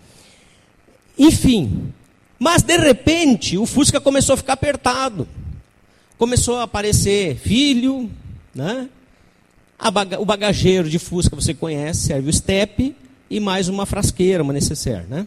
[1.17, 1.91] Enfim,
[2.39, 5.27] mas de repente o Fusca começou a ficar apertado.
[6.21, 8.07] Começou a aparecer filho,
[8.53, 8.87] né?
[9.91, 12.95] Baga o bagageiro de Fusca você conhece, serve o step
[13.27, 15.25] e mais uma frasqueira, uma necessaire, né?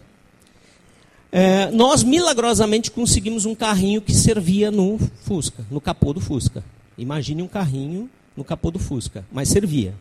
[1.33, 6.63] É, nós milagrosamente conseguimos um carrinho que servia no Fusca, no capô do Fusca.
[6.97, 9.93] Imagine um carrinho no capô do Fusca, mas servia.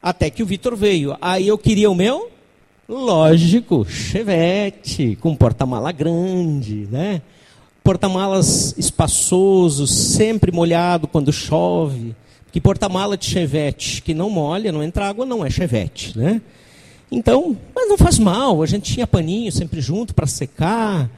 [0.00, 1.16] Até que o Vitor veio.
[1.20, 2.30] Aí eu queria o meu,
[2.88, 7.22] lógico, Chevette, com porta-mala grande, né?
[7.82, 12.14] Porta-malas espaçoso, sempre molhado quando chove.
[12.52, 16.42] Que porta-mala de Chevette que não molha, não entra água, não é Chevette, né?
[17.10, 21.10] Então, mas não faz mal, a gente tinha paninho sempre junto para secar.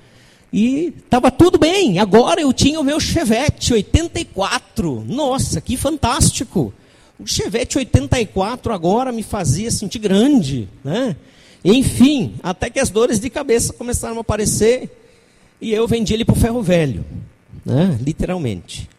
[0.52, 1.98] E estava tudo bem.
[1.98, 5.04] Agora eu tinha o meu Chevette 84.
[5.08, 6.72] Nossa, que fantástico!
[7.18, 11.16] O Chevette 84 agora me fazia sentir grande, né?
[11.64, 14.90] Enfim, até que as dores de cabeça começaram a aparecer
[15.62, 17.04] e eu vendi ele para o ferro velho,
[17.64, 17.96] né?
[18.02, 18.90] literalmente.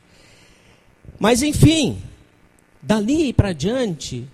[1.19, 2.01] Mas enfim,
[2.81, 4.25] dali para diante,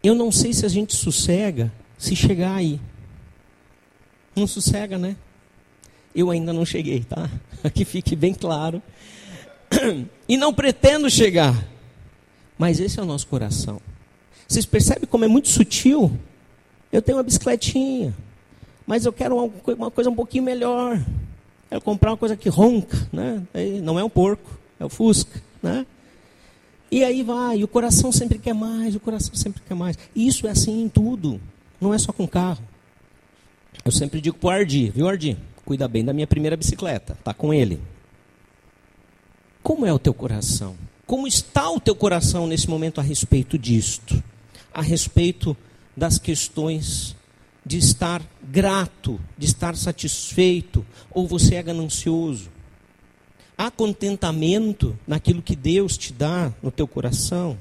[0.00, 2.80] eu não sei se a gente sossega se chegar aí.
[4.36, 5.16] Não sossega, né?
[6.14, 7.28] Eu ainda não cheguei, tá?
[7.74, 8.80] Que fique bem claro.
[10.26, 11.66] E não pretendo chegar.
[12.56, 13.78] Mas esse é o nosso coração.
[14.48, 16.16] Vocês percebem como é muito sutil?
[16.90, 18.14] Eu tenho uma bicicletinha,
[18.86, 20.98] mas eu quero uma coisa um pouquinho melhor.
[21.68, 23.42] Quero comprar uma coisa que ronca, né?
[23.82, 25.86] Não é um porco, é o Fusca, né?
[26.90, 29.98] E aí vai, o coração sempre quer mais, o coração sempre quer mais.
[30.14, 31.40] Isso é assim em tudo,
[31.80, 32.62] não é só com carro.
[33.84, 35.36] Eu sempre digo para o Ardi, viu Ardi?
[35.64, 37.80] Cuida bem da minha primeira bicicleta, tá com ele.
[39.62, 40.76] Como é o teu coração?
[41.06, 44.22] Como está o teu coração nesse momento a respeito disto?
[44.72, 45.56] A respeito
[45.96, 47.16] das questões
[47.64, 52.50] de estar grato, de estar satisfeito, ou você é ganancioso?
[53.56, 57.56] Há contentamento naquilo que Deus te dá no teu coração?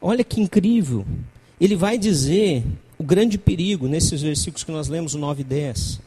[0.00, 1.06] Olha que incrível.
[1.60, 2.64] Ele vai dizer
[2.98, 6.00] o grande perigo nesses versículos que nós lemos, o 9 e 10.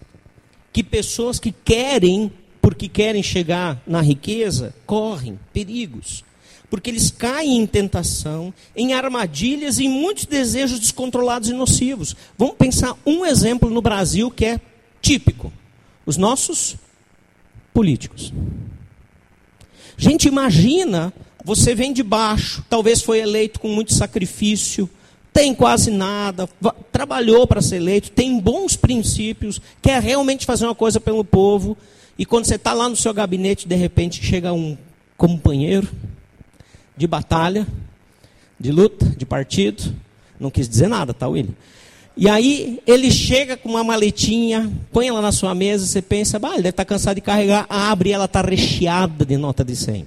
[0.72, 2.32] Que pessoas que querem,
[2.62, 6.24] porque querem chegar na riqueza, correm perigos.
[6.74, 12.16] Porque eles caem em tentação, em armadilhas e em muitos desejos descontrolados e nocivos.
[12.36, 14.60] Vamos pensar um exemplo no Brasil que é
[15.00, 15.54] típico.
[16.04, 16.76] Os nossos
[17.72, 18.34] políticos.
[19.96, 21.14] Gente, imagina,
[21.46, 24.90] você vem de baixo, talvez foi eleito com muito sacrifício,
[25.32, 26.50] tem quase nada,
[26.92, 31.78] trabalhou para ser eleito, tem bons princípios, quer realmente fazer uma coisa pelo povo,
[32.18, 34.76] e quando você está lá no seu gabinete, de repente chega um
[35.16, 35.88] companheiro
[36.96, 37.68] de batalha,
[38.60, 39.94] de luta, de partido,
[40.40, 41.54] não quis dizer nada, tá, William?
[42.16, 46.54] E aí ele chega com uma maletinha, põe ela na sua mesa, você pensa, bah,
[46.54, 49.76] ele deve estar tá cansado de carregar, abre e ela está recheada de nota de
[49.76, 50.06] 100.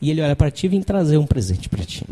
[0.00, 2.04] E ele olha para ti e vem trazer um presente para ti.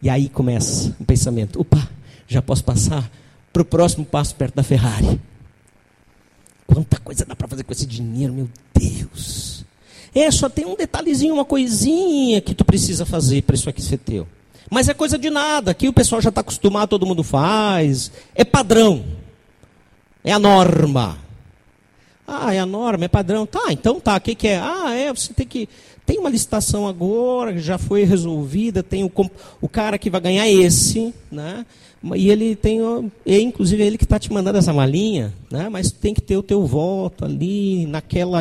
[0.00, 1.88] E aí começa o pensamento: opa,
[2.26, 3.10] já posso passar
[3.52, 5.20] para o próximo passo perto da Ferrari.
[6.66, 9.66] Quanta coisa dá para fazer com esse dinheiro, meu Deus.
[10.14, 13.98] É, só tem um detalhezinho, uma coisinha que tu precisa fazer para isso aqui ser
[13.98, 14.26] teu.
[14.70, 18.10] Mas é coisa de nada, aqui o pessoal já está acostumado, todo mundo faz.
[18.34, 19.04] É padrão.
[20.22, 21.18] É a norma.
[22.26, 23.44] Ah, é a norma, é padrão.
[23.44, 24.58] Tá, então tá, o que, que é?
[24.58, 25.68] Ah, é, você tem que.
[26.06, 29.12] Tem uma licitação agora, já foi resolvida, tem o,
[29.60, 31.64] o cara que vai ganhar esse, né?
[32.02, 32.80] E ele tem,
[33.26, 35.68] é inclusive ele que está te mandando essa malinha, né?
[35.68, 38.40] mas tem que ter o teu voto ali, naquela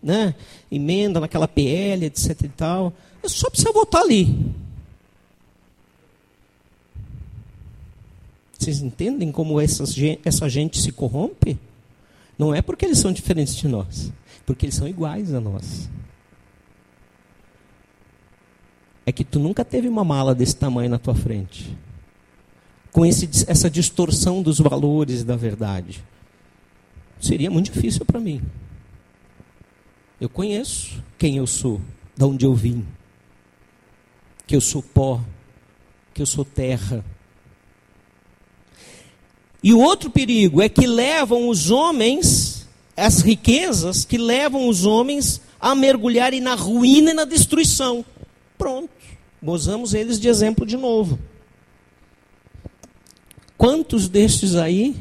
[0.00, 0.34] né?
[0.70, 2.42] emenda, naquela PL, etc.
[2.44, 2.92] e tal.
[3.20, 4.54] É só precisa votar ali.
[8.56, 11.58] Vocês entendem como essas, essa gente se corrompe?
[12.38, 14.12] Não é porque eles são diferentes de nós,
[14.46, 15.90] porque eles são iguais a nós.
[19.04, 21.76] É que tu nunca teve uma mala desse tamanho na tua frente
[22.92, 26.02] com esse, essa distorção dos valores da verdade?
[27.20, 28.40] Seria muito difícil para mim.
[30.20, 31.80] Eu conheço quem eu sou,
[32.16, 32.86] de onde eu vim,
[34.46, 35.20] que eu sou pó,
[36.12, 37.04] que eu sou terra.
[39.62, 42.66] E o outro perigo é que levam os homens,
[42.96, 48.04] as riquezas, que levam os homens a mergulharem na ruína e na destruição.
[48.58, 48.90] Pronto,
[49.42, 51.18] gozamos eles de exemplo de novo.
[53.60, 54.96] Quantos destes aí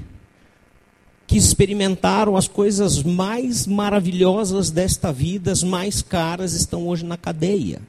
[1.26, 7.82] que experimentaram as coisas mais maravilhosas desta vida, as mais caras, estão hoje na cadeia,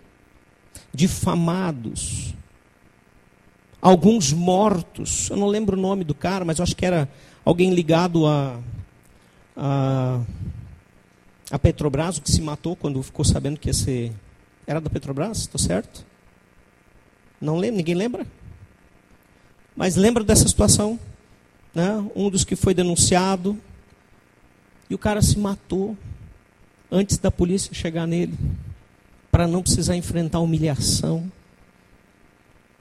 [0.95, 2.37] difamados,
[3.83, 5.29] alguns mortos.
[5.29, 7.09] Eu não lembro o nome do cara, mas eu acho que era
[7.45, 8.61] alguém ligado a,
[9.57, 10.21] a,
[11.51, 14.13] a Petrobras, que se matou quando ficou sabendo que ia ser.
[14.69, 16.07] Era da Petrobras, estou certo?
[17.41, 18.25] Não lembro, ninguém lembra?
[19.81, 21.01] Mas lembra dessa situação?
[21.75, 21.89] Né?
[22.15, 23.59] Um dos que foi denunciado
[24.91, 25.97] e o cara se matou
[26.93, 28.39] antes da polícia chegar nele,
[29.33, 31.33] para não precisar enfrentar a humilhação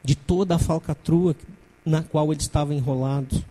[0.03, 1.37] de toda a falcatrua
[1.85, 3.45] na qual ele estava enrolado.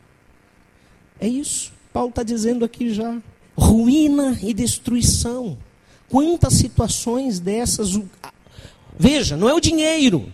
[1.19, 1.73] É isso.
[1.91, 3.19] Paulo está dizendo aqui já.
[3.57, 5.57] Ruína e destruição.
[6.11, 7.99] Quantas situações dessas.
[8.99, 10.31] Veja, não é o dinheiro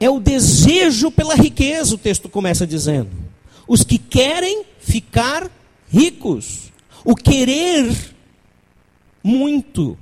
[0.00, 3.10] é o desejo pela riqueza, o texto começa dizendo.
[3.68, 5.50] Os que querem ficar
[5.90, 6.72] ricos.
[7.04, 7.94] O querer
[9.22, 9.96] muito.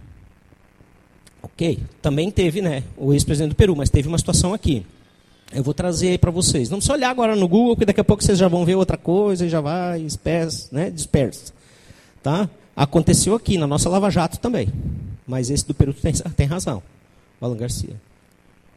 [1.42, 2.84] Ok, também teve, né?
[2.96, 4.86] O ex-presidente do Peru, mas teve uma situação aqui.
[5.52, 6.70] Eu vou trazer aí para vocês.
[6.70, 8.96] Não precisa olhar agora no Google, porque daqui a pouco vocês já vão ver outra
[8.96, 10.90] coisa e já vai, espécie, né?
[10.90, 11.52] dispersa.
[12.22, 12.48] Tá?
[12.76, 14.68] Aconteceu aqui, na nossa Lava Jato também.
[15.26, 16.82] Mas esse do Peru tem, tem razão.
[17.40, 18.07] Alan Garcia.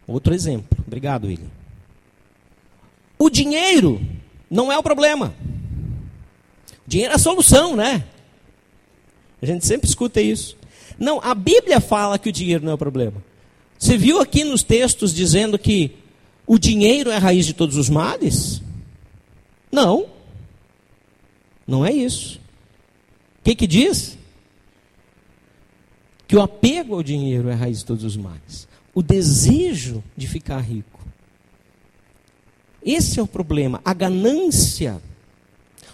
[0.08, 0.78] Outro exemplo.
[0.86, 1.50] Obrigado, William.
[3.18, 4.02] O dinheiro
[4.50, 5.34] não é o problema.
[6.86, 8.04] O dinheiro é a solução, né?
[9.42, 10.58] A gente sempre escuta isso.
[11.00, 13.24] Não, a Bíblia fala que o dinheiro não é o problema.
[13.78, 15.96] Você viu aqui nos textos dizendo que
[16.46, 18.62] o dinheiro é a raiz de todos os males?
[19.72, 20.08] Não.
[21.66, 22.40] Não é isso.
[23.40, 24.18] O que, que diz?
[26.28, 30.28] Que o apego ao dinheiro é a raiz de todos os males o desejo de
[30.28, 31.00] ficar rico.
[32.84, 35.02] Esse é o problema, a ganância,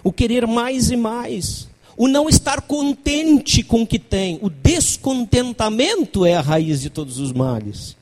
[0.04, 1.68] o querer mais e mais,
[1.98, 7.20] o não estar contente com o que tem, o descontentamento é a raiz de todos
[7.20, 7.98] os males.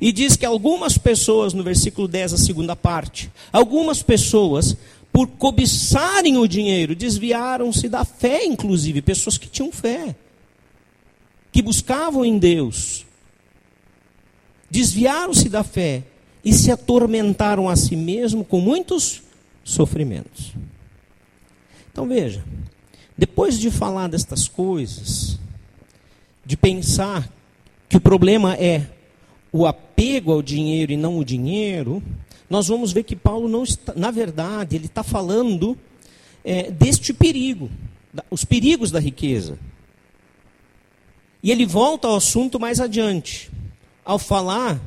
[0.00, 4.76] E diz que algumas pessoas, no versículo 10, a segunda parte, algumas pessoas,
[5.12, 10.14] por cobiçarem o dinheiro, desviaram-se da fé, inclusive, pessoas que tinham fé,
[11.52, 13.04] que buscavam em Deus,
[14.70, 16.04] desviaram-se da fé
[16.44, 19.22] e se atormentaram a si mesmo com muitos
[19.64, 20.52] sofrimentos.
[21.92, 22.44] Então veja,
[23.18, 25.38] depois de falar destas coisas,
[26.46, 27.28] de pensar
[27.88, 28.86] que o problema é
[29.52, 32.02] o apego ao dinheiro e não o dinheiro,
[32.48, 35.76] nós vamos ver que Paulo não está, na verdade, ele está falando
[36.44, 37.68] é, deste perigo,
[38.12, 39.58] da, os perigos da riqueza.
[41.42, 43.50] E ele volta ao assunto mais adiante
[44.04, 44.80] ao falar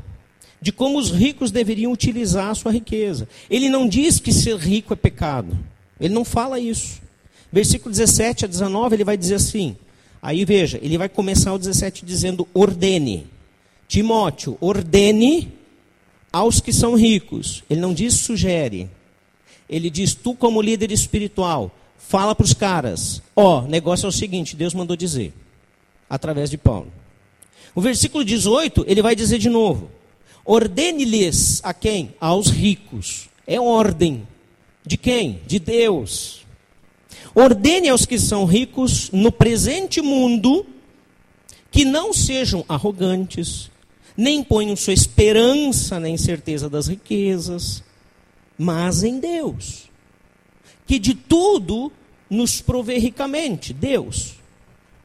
[0.62, 3.28] de como os ricos deveriam utilizar a sua riqueza.
[3.50, 5.58] Ele não diz que ser rico é pecado.
[6.00, 7.02] Ele não fala isso.
[7.52, 9.76] Versículo 17 a 19, ele vai dizer assim.
[10.22, 13.28] Aí veja, ele vai começar o 17 dizendo: ordene.
[13.88, 15.52] Timóteo, ordene
[16.32, 17.64] aos que são ricos.
[17.70, 18.90] Ele não diz sugere.
[19.70, 24.14] Ele diz: tu, como líder espiritual, fala para os caras: ó, oh, negócio é o
[24.14, 25.34] seguinte, Deus mandou dizer,
[26.10, 26.92] através de Paulo.
[27.76, 29.90] O versículo 18, ele vai dizer de novo:
[30.46, 32.14] Ordene-lhes a quem?
[32.20, 33.30] Aos ricos.
[33.48, 34.28] É ordem.
[34.86, 35.42] De quem?
[35.46, 36.46] De Deus.
[37.34, 40.66] Ordene aos que são ricos no presente mundo
[41.72, 43.72] que não sejam arrogantes,
[44.16, 47.84] nem ponham sua esperança na incerteza das riquezas,
[48.56, 49.90] mas em Deus,
[50.86, 51.92] que de tudo
[52.30, 54.36] nos provê ricamente, Deus,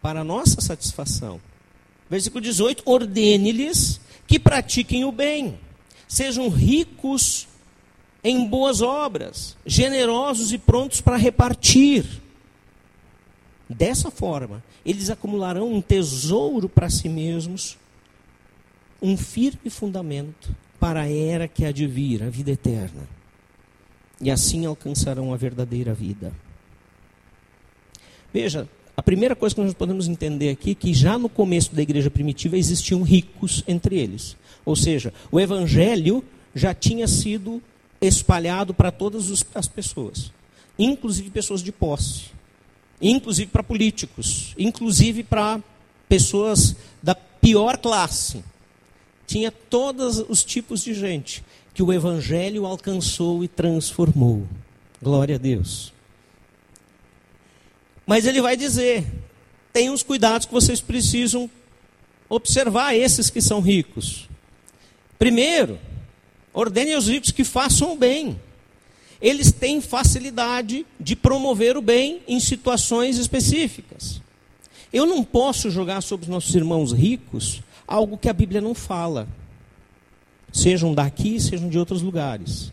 [0.03, 1.41] para nossa satisfação.
[2.11, 5.59] Versículo 18: ordene-lhes que pratiquem o bem,
[6.07, 7.49] sejam ricos
[8.23, 12.05] em boas obras, generosos e prontos para repartir.
[13.69, 17.77] Dessa forma, eles acumularão um tesouro para si mesmos,
[19.01, 23.07] um firme fundamento para a era que há de vir, a vida eterna.
[24.21, 26.33] E assim alcançarão a verdadeira vida.
[28.33, 28.69] Veja,
[29.09, 32.59] primeira coisa que nós podemos entender aqui é que já no começo da igreja primitiva
[32.59, 34.37] existiam ricos entre eles.
[34.67, 36.23] Ou seja, o evangelho
[36.55, 37.63] já tinha sido
[38.03, 40.31] espalhado para todas as pessoas,
[40.79, 42.25] inclusive pessoas de posse,
[43.01, 45.59] inclusive para políticos, inclusive para
[46.07, 48.45] pessoas da pior classe.
[49.27, 51.43] Tinha todos os tipos de gente
[51.73, 54.47] que o evangelho alcançou e transformou.
[55.01, 55.97] Glória a Deus.
[58.09, 59.05] Mas ele vai dizer:
[59.71, 61.49] tem uns cuidados que vocês precisam
[62.27, 64.27] observar, esses que são ricos.
[65.19, 65.79] Primeiro,
[66.55, 68.41] ordene aos ricos que façam o bem.
[69.21, 74.23] Eles têm facilidade de promover o bem em situações específicas.
[74.91, 79.29] Eu não posso jogar sobre os nossos irmãos ricos algo que a Bíblia não fala.
[80.51, 82.73] Sejam daqui, sejam de outros lugares.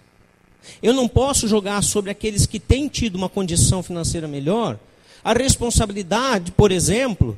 [0.82, 4.80] Eu não posso jogar sobre aqueles que têm tido uma condição financeira melhor
[5.26, 7.36] a responsabilidade, por exemplo,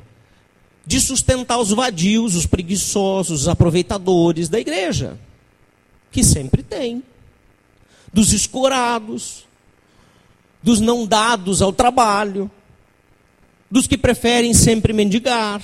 [0.84, 5.18] de sustentar os vadios, os preguiçosos, os aproveitadores da igreja,
[6.12, 7.02] que sempre tem,
[8.12, 9.46] dos escorados,
[10.62, 12.50] dos não dados ao trabalho,
[13.70, 15.62] dos que preferem sempre mendigar.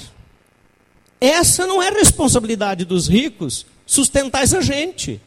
[1.21, 5.21] Essa não é responsabilidade dos ricos sustentar essa gente.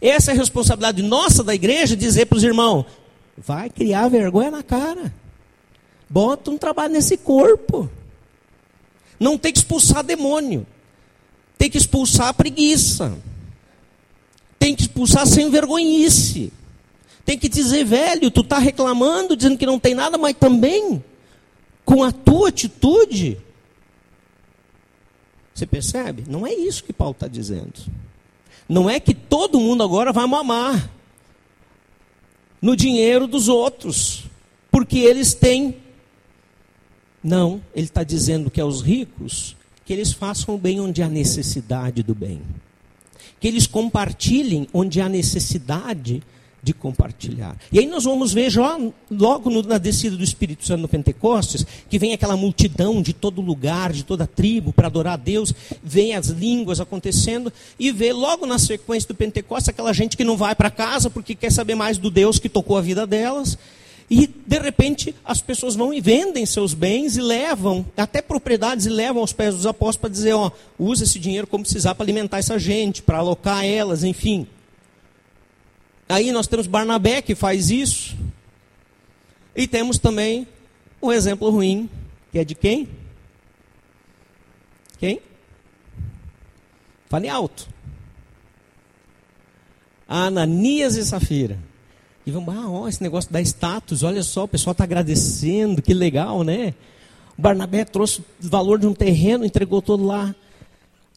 [0.00, 2.84] Essa é responsabilidade nossa da igreja dizer para os irmãos:
[3.36, 5.12] vai criar vergonha na cara.
[6.08, 7.90] Bota um trabalho nesse corpo.
[9.18, 10.66] Não tem que expulsar demônio.
[11.58, 13.18] Tem que expulsar a preguiça.
[14.58, 16.52] Tem que expulsar sem vergonhice.
[17.24, 21.04] Tem que dizer, velho, tu está reclamando, dizendo que não tem nada, mas também,
[21.84, 23.38] com a tua atitude.
[25.54, 26.24] Você percebe?
[26.26, 27.74] Não é isso que Paulo está dizendo.
[28.68, 30.90] Não é que todo mundo agora vai mamar
[32.62, 34.24] no dinheiro dos outros,
[34.70, 35.76] porque eles têm
[37.22, 42.02] não, ele está dizendo que aos ricos, que eles façam o bem onde há necessidade
[42.02, 42.40] do bem.
[43.40, 46.22] Que eles compartilhem onde há necessidade
[46.62, 47.56] de compartilhar.
[47.70, 48.78] E aí nós vamos ver já,
[49.10, 53.40] logo no, na descida do Espírito Santo no Pentecostes, que vem aquela multidão de todo
[53.40, 58.44] lugar, de toda tribo, para adorar a Deus, vem as línguas acontecendo, e vê logo
[58.44, 61.96] na sequência do Pentecostes aquela gente que não vai para casa porque quer saber mais
[61.96, 63.56] do Deus que tocou a vida delas,
[64.10, 68.88] e de repente as pessoas vão e vendem seus bens e levam, até propriedades, e
[68.88, 72.38] levam aos pés dos apóstolos para dizer: ó, usa esse dinheiro como precisar para alimentar
[72.38, 74.46] essa gente, para alocar elas, enfim.
[76.08, 78.16] Aí nós temos Barnabé que faz isso.
[79.54, 80.46] E temos também
[81.02, 81.90] um exemplo ruim,
[82.32, 82.88] que é de quem?
[84.98, 85.20] Quem?
[87.10, 87.68] Fale alto.
[90.08, 91.58] Ananias e Safira.
[92.28, 95.94] E vamos, ah, ó, esse negócio da status, olha só, o pessoal está agradecendo, que
[95.94, 96.74] legal, né?
[97.38, 100.34] O Barnabé trouxe o valor de um terreno, entregou todo lá.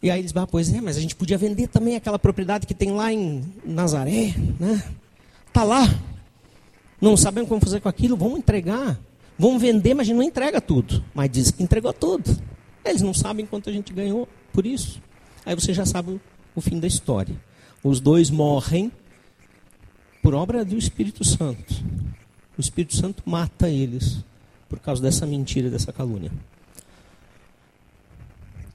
[0.02, 2.74] E aí eles, ah, pois é, mas a gente podia vender também aquela propriedade que
[2.74, 4.82] tem lá em Nazaré, né?
[5.52, 5.84] Tá lá.
[7.02, 8.98] Não sabemos como fazer com aquilo, vamos entregar.
[9.38, 11.04] Vamos vender, mas a gente não entrega tudo.
[11.14, 12.42] Mas diz que entregou tudo.
[12.86, 15.02] Eles não sabem quanto a gente ganhou por isso.
[15.46, 16.22] Aí você já sabe
[16.56, 17.36] o fim da história.
[17.84, 18.94] Os dois morrem
[20.22, 21.74] por obra do Espírito Santo.
[22.58, 24.24] O Espírito Santo mata eles
[24.70, 26.32] por causa dessa mentira, dessa calúnia.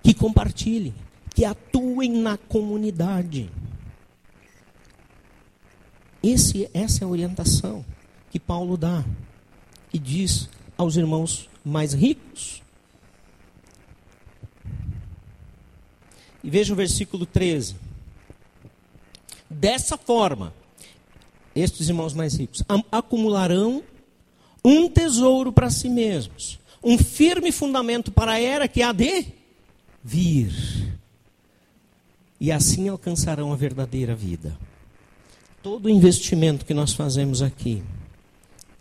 [0.02, 0.94] Que compartilhem,
[1.34, 3.50] que atuem na comunidade.
[6.22, 7.84] Esse, essa é a orientação
[8.30, 9.04] que Paulo dá
[9.92, 12.62] e diz aos irmãos mais ricos.
[16.42, 17.76] E veja o versículo 13.
[19.48, 20.52] Dessa forma,
[21.56, 23.82] estes irmãos mais ricos, acumularão
[24.62, 29.26] um tesouro para si mesmos, um firme fundamento para a era que há de
[30.04, 30.52] vir.
[32.38, 34.56] e assim alcançarão a verdadeira vida.
[35.62, 37.82] Todo investimento que nós fazemos aqui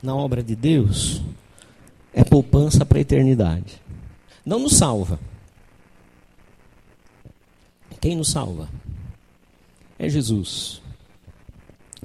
[0.03, 1.21] na obra de Deus
[2.13, 3.82] é poupança para a eternidade.
[4.45, 5.19] Não nos salva.
[7.99, 8.69] Quem nos salva?
[9.97, 10.82] É Jesus.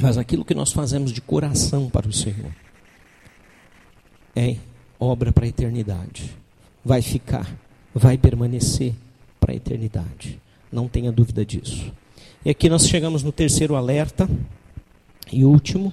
[0.01, 2.55] Mas aquilo que nós fazemos de coração para o Senhor
[4.35, 4.57] é
[4.99, 6.35] obra para a eternidade.
[6.85, 7.55] Vai ficar,
[7.95, 8.95] vai permanecer
[9.39, 10.41] para a eternidade.
[10.73, 11.93] Não tenha dúvida disso.
[12.45, 14.29] E aqui nós chegamos no terceiro alerta
[15.31, 15.93] e último,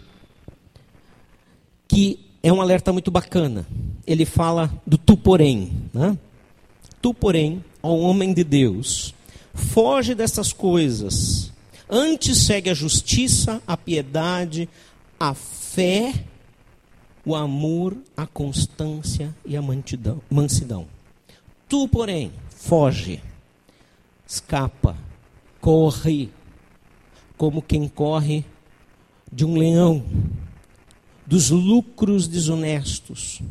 [1.87, 3.67] que é um alerta muito bacana.
[4.05, 5.71] Ele fala do tu, porém.
[5.93, 6.17] Né?
[7.01, 9.13] Tu, porém, ao homem de Deus,
[9.53, 11.51] foge dessas coisas.
[11.89, 14.67] Antes segue a justiça, a piedade,
[15.19, 16.13] a fé,
[17.25, 19.61] o amor, a constância e a
[20.29, 20.87] mansidão.
[21.67, 23.21] Tu, porém, foge
[24.27, 24.97] escapa,
[25.61, 26.29] corre,
[27.37, 28.43] como quem corre
[29.31, 30.03] de um leão,
[31.25, 33.41] dos lucros desonestos,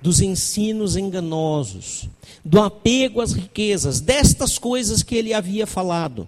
[0.00, 2.08] dos ensinos enganosos,
[2.44, 6.26] do apego às riquezas, destas coisas que ele havia falado.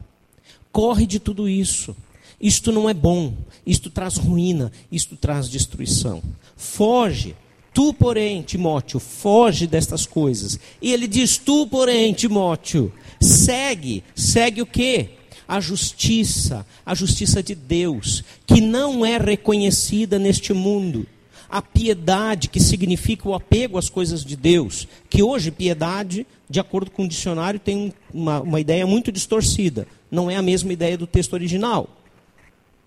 [0.75, 1.95] Corre de tudo isso.
[2.41, 3.33] Isto não é bom,
[3.65, 6.21] isto traz ruína, isto traz destruição.
[6.57, 7.37] Foge.
[7.73, 10.59] Tu, porém, Timóteo, foge destas coisas.
[10.83, 15.11] E ele diz: Tu, porém, Timóteo, segue, segue o quê?
[15.47, 21.07] A justiça, a justiça de Deus, que não é reconhecida neste mundo.
[21.49, 26.91] A piedade, que significa o apego às coisas de Deus, que hoje piedade, de acordo
[26.91, 29.87] com o dicionário, tem uma, uma ideia muito distorcida.
[30.11, 31.89] Não é a mesma ideia do texto original.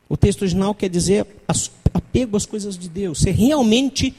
[0.10, 1.26] O texto original quer dizer
[1.94, 4.14] apego às coisas de Deus, ser realmente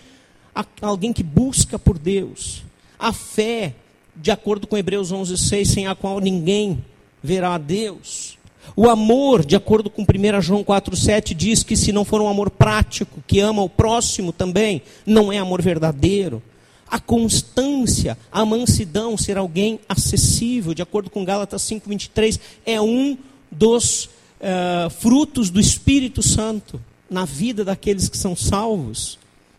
[0.81, 2.63] alguém que busca por Deus.
[2.99, 3.75] A fé,
[4.17, 6.85] de acordo com Hebreus 11:6, sem a qual ninguém
[7.23, 8.38] verá a Deus.
[8.77, 12.51] O amor, de acordo com 1 João 4,7, diz que se não for um amor
[12.51, 16.43] prático, que ama o próximo também, não é amor verdadeiro.
[16.91, 23.19] A constância, a mansidão, ser alguém acessível, de acordo com Gálatas 5,23, é um
[23.51, 29.19] dos uh, frutos do Espírito Santo na vida daqueles que são salvos.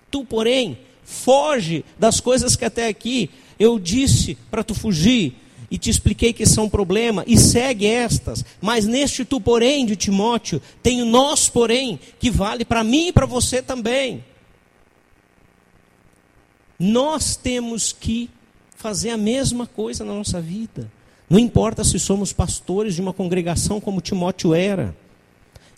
[0.10, 3.30] Tu, porém, foge das coisas que até aqui
[3.60, 5.36] eu disse para tu fugir
[5.72, 8.44] e te expliquei que são problema e segue estas.
[8.60, 13.14] Mas neste tu, porém, de Timóteo, tem o nós, porém, que vale para mim e
[13.14, 14.24] para você também.
[16.78, 18.30] Nós temos que
[18.76, 20.90] fazer a mesma coisa na nossa vida.
[21.30, 24.96] Não importa se somos pastores de uma congregação como Timóteo era.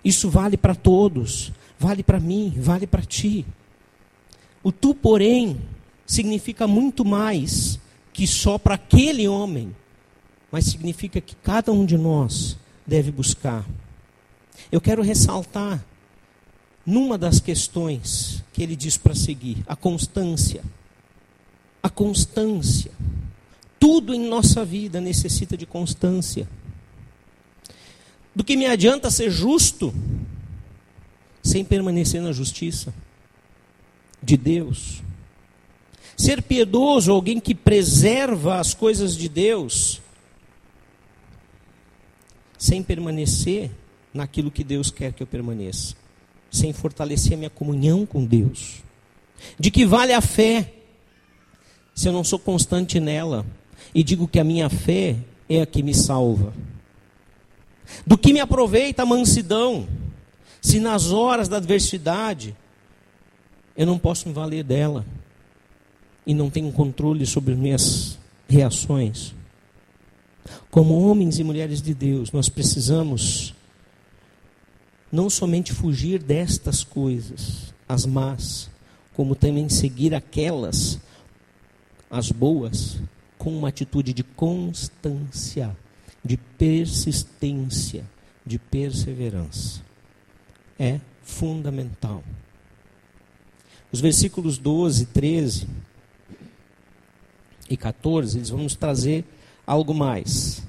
[0.05, 1.51] Isso vale para todos.
[1.77, 3.43] Vale para mim, vale para ti.
[4.63, 5.59] O tu, porém,
[6.05, 7.79] significa muito mais
[8.13, 9.75] que só para aquele homem,
[10.51, 13.65] mas significa que cada um de nós deve buscar.
[14.71, 15.83] Eu quero ressaltar
[16.85, 20.63] numa das questões que ele diz para seguir, a constância.
[21.81, 22.91] A constância.
[23.79, 26.47] Tudo em nossa vida necessita de constância.
[28.35, 29.93] Do que me adianta ser justo
[31.43, 32.93] sem permanecer na justiça
[34.21, 35.01] de Deus?
[36.17, 40.00] Ser piedoso, alguém que preserva as coisas de Deus,
[42.61, 43.71] sem permanecer
[44.13, 45.95] naquilo que Deus quer que eu permaneça,
[46.51, 48.83] sem fortalecer a minha comunhão com Deus.
[49.59, 50.73] De que vale a fé
[51.95, 53.43] se eu não sou constante nela
[53.95, 55.15] e digo que a minha fé
[55.49, 56.53] é a que me salva?
[58.05, 59.87] Do que me aproveita a mansidão
[60.61, 62.55] se nas horas da adversidade
[63.75, 65.03] eu não posso me valer dela?
[66.25, 69.33] e não tenho controle sobre minhas reações.
[70.69, 73.53] Como homens e mulheres de Deus, nós precisamos
[75.11, 78.69] não somente fugir destas coisas, as más,
[79.13, 80.99] como também seguir aquelas,
[82.09, 83.01] as boas,
[83.37, 85.75] com uma atitude de constância,
[86.23, 88.05] de persistência,
[88.45, 89.81] de perseverança.
[90.79, 92.23] É fundamental.
[93.91, 95.67] Os versículos 12 e 13
[97.69, 99.25] e 14, eles vão nos trazer
[99.71, 100.61] algo mais.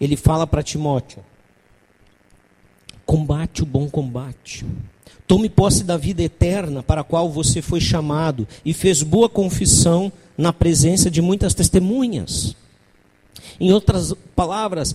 [0.00, 1.24] Ele fala para Timóteo:
[3.06, 4.66] combate o bom combate.
[5.26, 10.12] Tome posse da vida eterna para a qual você foi chamado e fez boa confissão
[10.36, 12.54] na presença de muitas testemunhas.
[13.58, 14.94] Em outras palavras,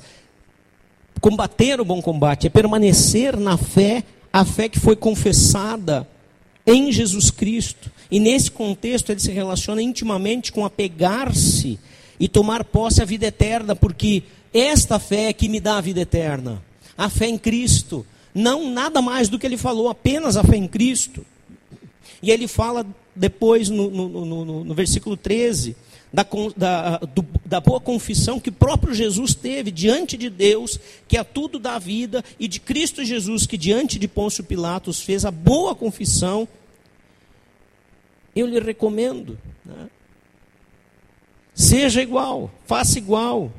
[1.20, 6.08] combater o bom combate é permanecer na fé, a fé que foi confessada
[6.66, 7.90] em Jesus Cristo.
[8.12, 11.80] E nesse contexto ele se relaciona intimamente com apegar-se
[12.20, 16.02] e tomar posse à vida eterna, porque esta fé é que me dá a vida
[16.02, 16.64] eterna.
[16.98, 18.06] A fé em Cristo.
[18.34, 21.26] Não nada mais do que ele falou, apenas a fé em Cristo.
[22.22, 25.76] E ele fala depois no, no, no, no versículo 13
[26.12, 31.24] da, da, do, da, boa confissão que próprio Jesus teve diante de Deus, que a
[31.24, 35.76] tudo dá vida, e de Cristo Jesus, que diante de Pôncio Pilatos fez a boa
[35.76, 36.48] confissão.
[38.36, 39.90] Eu lhe recomendo, né?
[41.58, 43.52] Seja igual, faça igual,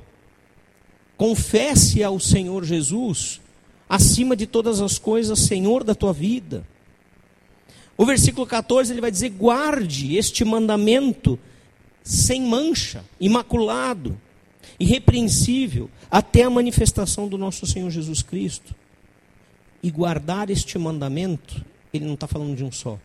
[1.17, 3.41] confesse ao Senhor Jesus,
[3.89, 6.65] acima de todas as coisas, Senhor da tua vida.
[7.97, 11.37] O versículo 14 ele vai dizer: guarde este mandamento
[12.05, 14.17] sem mancha, imaculado,
[14.79, 18.77] irrepreensível, até a manifestação do nosso Senhor Jesus Cristo.
[19.83, 22.97] E guardar este mandamento, ele não está falando de um só,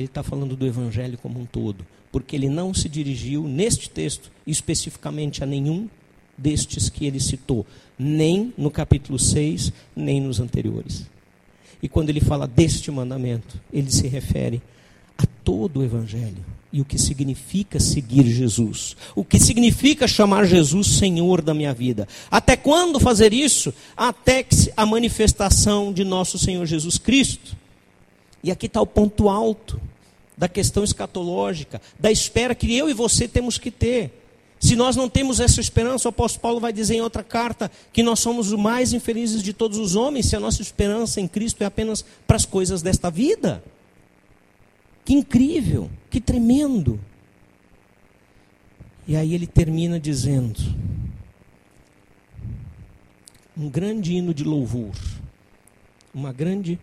[0.00, 4.30] ele está falando do Evangelho como um todo, porque ele não se dirigiu neste texto
[4.46, 5.88] especificamente a nenhum
[6.36, 7.66] destes que ele citou,
[7.98, 11.06] nem no capítulo 6, nem nos anteriores.
[11.82, 14.60] E quando ele fala deste mandamento, ele se refere
[15.16, 20.86] a todo o Evangelho e o que significa seguir Jesus, o que significa chamar Jesus
[20.86, 22.06] Senhor da minha vida.
[22.30, 23.74] Até quando fazer isso?
[23.96, 24.46] Até
[24.76, 27.56] a manifestação de nosso Senhor Jesus Cristo.
[28.42, 29.80] E aqui está o ponto alto
[30.40, 34.10] da questão escatológica, da espera que eu e você temos que ter.
[34.58, 38.02] Se nós não temos essa esperança, o apóstolo Paulo vai dizer em outra carta que
[38.02, 41.60] nós somos os mais infelizes de todos os homens se a nossa esperança em Cristo
[41.60, 43.62] é apenas para as coisas desta vida.
[45.04, 46.98] Que incrível, que tremendo.
[49.06, 50.58] E aí ele termina dizendo:
[53.54, 54.94] um grande hino de louvor,
[56.14, 56.78] uma grande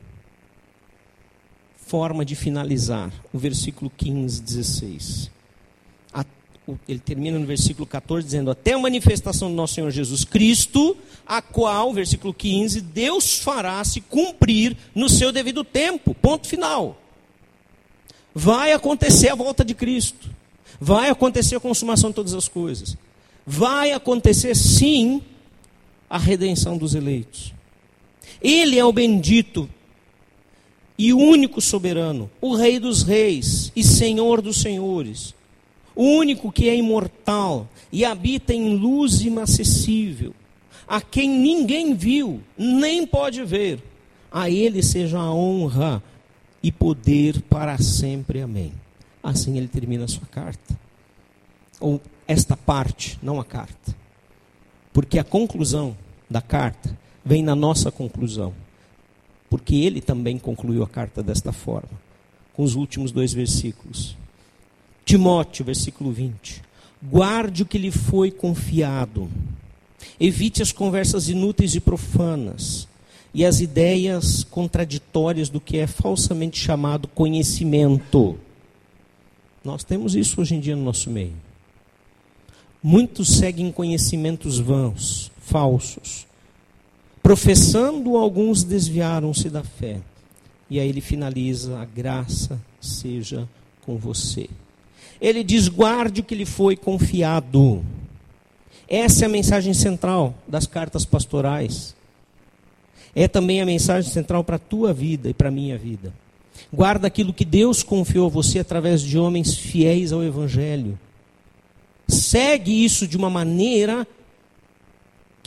[1.88, 5.38] forma de finalizar, o versículo 15, 16
[6.88, 11.41] ele termina no versículo 14 dizendo: Até a manifestação do nosso Senhor Jesus Cristo, a
[11.41, 16.13] qual, versículo 15, Deus fará se cumprir no seu devido tempo.
[16.13, 16.99] Ponto final.
[18.33, 20.29] Vai acontecer a volta de Cristo.
[20.79, 22.97] Vai acontecer a consumação de todas as coisas.
[23.45, 25.21] Vai acontecer sim
[26.09, 27.53] a redenção dos eleitos.
[28.41, 29.69] Ele é o bendito
[30.98, 35.36] e único soberano, o Rei dos reis e Senhor dos senhores
[35.98, 40.32] o único que é imortal e habita em luz inacessível,
[40.88, 43.82] a quem ninguém viu, nem pode ver,
[44.32, 46.02] a ele seja a honra
[46.62, 48.41] e poder para sempre.
[48.41, 48.72] Amém.
[49.24, 50.80] Assim ele termina a sua carta.
[51.80, 53.95] Ou esta parte, não a carta.
[54.93, 55.98] Porque a conclusão
[56.30, 56.95] da carta
[57.26, 58.54] vem na nossa conclusão.
[59.50, 61.89] Porque ele também concluiu a carta desta forma,
[62.54, 64.16] com os últimos dois versículos.
[65.06, 66.62] Timóteo, versículo 20.
[67.02, 69.30] Guarde o que lhe foi confiado.
[70.20, 72.88] Evite as conversas inúteis e profanas
[73.34, 78.38] e as ideias contraditórias do que é falsamente chamado conhecimento.
[79.64, 81.34] Nós temos isso hoje em dia no nosso meio.
[82.82, 86.26] Muitos seguem conhecimentos vãos, falsos.
[87.28, 89.99] Professando, alguns desviaram-se da fé.
[90.69, 93.47] E aí ele finaliza: a graça seja
[93.86, 94.47] com você
[95.19, 97.84] ele diz: guarde o que lhe foi confiado.
[98.88, 101.95] Essa é a mensagem central das cartas pastorais.
[103.13, 106.13] É também a mensagem central para a tua vida e para a minha vida.
[106.71, 110.97] Guarda aquilo que Deus confiou a você através de homens fiéis ao Evangelho.
[112.07, 114.07] Segue isso de uma maneira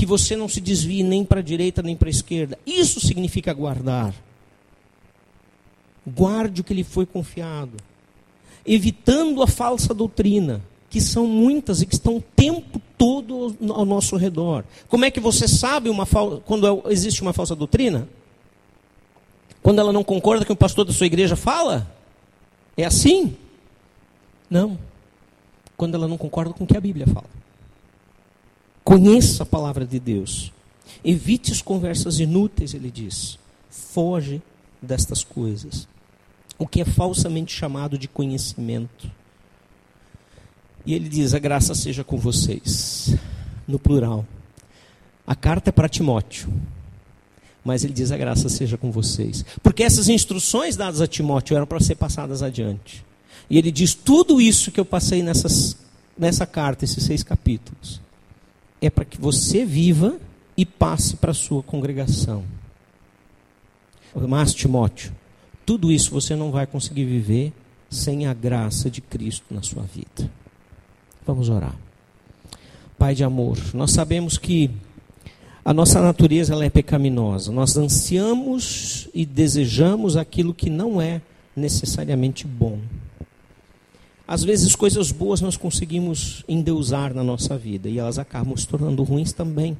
[0.00, 2.58] que você não se desvie nem para a direita nem para a esquerda.
[2.66, 4.14] Isso significa guardar.
[6.06, 7.76] Guarde o que lhe foi confiado
[8.64, 14.16] evitando a falsa doutrina, que são muitas e que estão o tempo todo ao nosso
[14.16, 14.64] redor.
[14.88, 16.06] Como é que você sabe uma
[16.46, 18.08] quando existe uma falsa doutrina?
[19.62, 21.94] Quando ela não concorda com o pastor da sua igreja fala?
[22.74, 23.36] É assim?
[24.48, 24.78] Não.
[25.76, 27.28] Quando ela não concorda com o que a Bíblia fala.
[28.90, 30.52] Conheça a palavra de Deus.
[31.04, 33.38] Evite as conversas inúteis, ele diz.
[33.70, 34.42] Foge
[34.82, 35.86] destas coisas
[36.58, 39.10] o que é falsamente chamado de conhecimento.
[40.84, 43.14] E ele diz: A graça seja com vocês,
[43.66, 44.26] no plural.
[45.24, 46.52] A carta é para Timóteo,
[47.64, 49.44] mas ele diz: A graça seja com vocês.
[49.62, 53.04] Porque essas instruções dadas a Timóteo eram para ser passadas adiante.
[53.48, 55.76] E ele diz: Tudo isso que eu passei nessas,
[56.18, 58.00] nessa carta, esses seis capítulos,
[58.80, 60.18] é para que você viva
[60.56, 62.44] e passe para a sua congregação.
[64.14, 65.12] Mas, Timóteo,
[65.64, 67.52] tudo isso você não vai conseguir viver
[67.88, 70.30] sem a graça de Cristo na sua vida.
[71.26, 71.76] Vamos orar.
[72.98, 74.70] Pai de amor, nós sabemos que
[75.64, 77.52] A nossa natureza ela é pecaminosa.
[77.52, 81.20] Nós ansiamos e desejamos aquilo que não é
[81.54, 82.78] necessariamente bom.
[84.30, 89.02] Às vezes, coisas boas nós conseguimos endeusar na nossa vida e elas acabam se tornando
[89.02, 89.76] ruins também,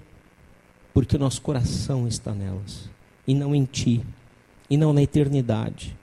[0.92, 2.90] porque o nosso coração está nelas
[3.28, 4.02] e não em Ti,
[4.68, 5.96] e não na eternidade.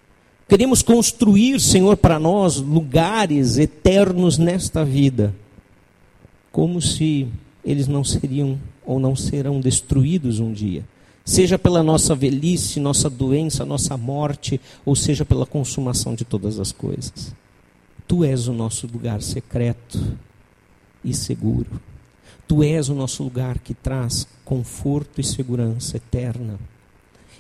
[0.48, 5.36] Queremos construir, Senhor, para nós lugares eternos nesta vida,
[6.50, 7.28] como se
[7.66, 10.86] eles não seriam ou não serão destruídos um dia.
[11.26, 16.72] Seja pela nossa velhice, nossa doença, nossa morte, ou seja pela consumação de todas as
[16.72, 17.36] coisas.
[18.08, 20.18] Tu és o nosso lugar secreto
[21.04, 21.82] e seguro.
[22.48, 26.58] Tu és o nosso lugar que traz conforto e segurança eterna.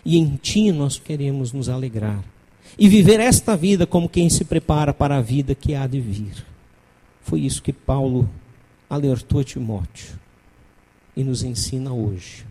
[0.04, 2.24] E em Ti nós queremos nos alegrar.
[2.78, 6.46] E viver esta vida como quem se prepara para a vida que há de vir.
[7.22, 8.30] Foi isso que Paulo
[8.90, 10.20] alertou Timóteo
[11.16, 12.46] e nos ensina hoje.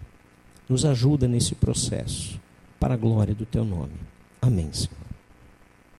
[0.68, 2.40] Nos ajuda nesse processo,
[2.80, 3.94] para a glória do Teu nome.
[4.42, 5.05] Amém, Senhor.